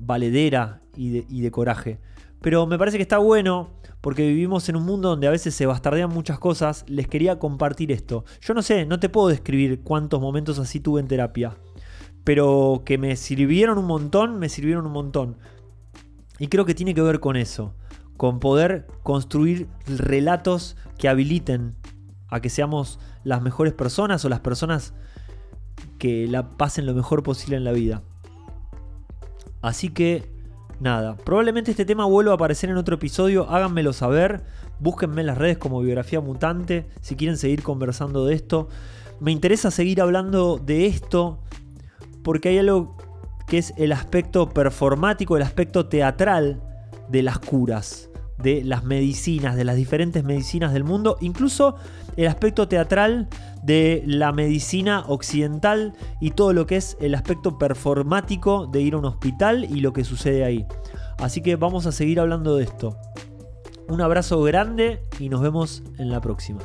valedera 0.00 0.80
y 0.96 1.40
de, 1.40 1.50
coraje. 1.50 1.98
Pero 2.40 2.66
me 2.66 2.78
parece 2.78 2.96
que 2.98 3.02
está 3.02 3.18
bueno 3.18 3.70
porque 4.00 4.26
vivimos 4.26 4.68
en 4.68 4.76
un 4.76 4.84
mundo 4.84 5.10
donde 5.10 5.26
a 5.26 5.30
veces 5.30 5.54
se 5.54 5.66
bastardean 5.66 6.10
muchas 6.10 6.38
cosas. 6.38 6.84
Les 6.88 7.08
quería 7.08 7.38
compartir 7.38 7.92
esto. 7.92 8.24
Yo 8.40 8.54
no 8.54 8.62
sé, 8.62 8.86
no 8.86 9.00
te 9.00 9.08
puedo 9.08 9.28
describir 9.28 9.80
cuántos 9.82 10.20
momentos 10.20 10.58
así 10.58 10.80
tuve 10.80 11.00
en 11.00 11.08
terapia. 11.08 11.56
Pero 12.24 12.82
que 12.84 12.98
me 12.98 13.16
sirvieron 13.16 13.78
un 13.78 13.86
montón, 13.86 14.38
me 14.38 14.48
sirvieron 14.48 14.86
un 14.86 14.92
montón. 14.92 15.36
Y 16.38 16.48
creo 16.48 16.64
que 16.64 16.74
tiene 16.74 16.94
que 16.94 17.02
ver 17.02 17.20
con 17.20 17.36
eso. 17.36 17.74
Con 18.16 18.40
poder 18.40 18.86
construir 19.02 19.68
relatos 19.86 20.76
que 20.98 21.08
habiliten 21.08 21.74
a 22.28 22.40
que 22.40 22.50
seamos 22.50 22.98
las 23.24 23.42
mejores 23.42 23.72
personas 23.72 24.24
o 24.24 24.28
las 24.28 24.40
personas 24.40 24.94
que 25.98 26.26
la 26.28 26.50
pasen 26.50 26.86
lo 26.86 26.94
mejor 26.94 27.22
posible 27.22 27.56
en 27.56 27.64
la 27.64 27.72
vida. 27.72 28.02
Así 29.60 29.90
que, 29.90 30.30
nada, 30.80 31.16
probablemente 31.16 31.70
este 31.70 31.84
tema 31.84 32.04
vuelva 32.04 32.32
a 32.32 32.34
aparecer 32.36 32.70
en 32.70 32.76
otro 32.76 32.96
episodio, 32.96 33.48
háganmelo 33.50 33.92
saber, 33.92 34.42
búsquenme 34.78 35.22
en 35.22 35.26
las 35.26 35.38
redes 35.38 35.58
como 35.58 35.80
biografía 35.80 36.20
mutante, 36.20 36.86
si 37.00 37.16
quieren 37.16 37.36
seguir 37.36 37.62
conversando 37.62 38.24
de 38.26 38.34
esto. 38.34 38.68
Me 39.20 39.32
interesa 39.32 39.70
seguir 39.70 40.00
hablando 40.00 40.58
de 40.58 40.86
esto 40.86 41.40
porque 42.22 42.50
hay 42.50 42.58
algo 42.58 42.96
que 43.48 43.58
es 43.58 43.72
el 43.76 43.92
aspecto 43.92 44.50
performático, 44.50 45.36
el 45.36 45.42
aspecto 45.42 45.86
teatral 45.86 46.62
de 47.08 47.22
las 47.22 47.38
curas, 47.38 48.10
de 48.36 48.62
las 48.62 48.84
medicinas, 48.84 49.56
de 49.56 49.64
las 49.64 49.76
diferentes 49.76 50.22
medicinas 50.22 50.72
del 50.72 50.84
mundo, 50.84 51.16
incluso 51.20 51.76
el 52.18 52.26
aspecto 52.26 52.66
teatral 52.66 53.28
de 53.62 54.02
la 54.04 54.32
medicina 54.32 55.04
occidental 55.06 55.94
y 56.20 56.32
todo 56.32 56.52
lo 56.52 56.66
que 56.66 56.74
es 56.74 56.96
el 57.00 57.14
aspecto 57.14 57.58
performático 57.58 58.66
de 58.66 58.82
ir 58.82 58.94
a 58.94 58.98
un 58.98 59.04
hospital 59.04 59.64
y 59.64 59.80
lo 59.80 59.92
que 59.92 60.02
sucede 60.02 60.44
ahí. 60.44 60.66
Así 61.18 61.42
que 61.42 61.54
vamos 61.54 61.86
a 61.86 61.92
seguir 61.92 62.18
hablando 62.18 62.56
de 62.56 62.64
esto. 62.64 62.98
Un 63.88 64.00
abrazo 64.00 64.42
grande 64.42 65.00
y 65.20 65.28
nos 65.28 65.40
vemos 65.40 65.84
en 65.98 66.10
la 66.10 66.20
próxima. 66.20 66.58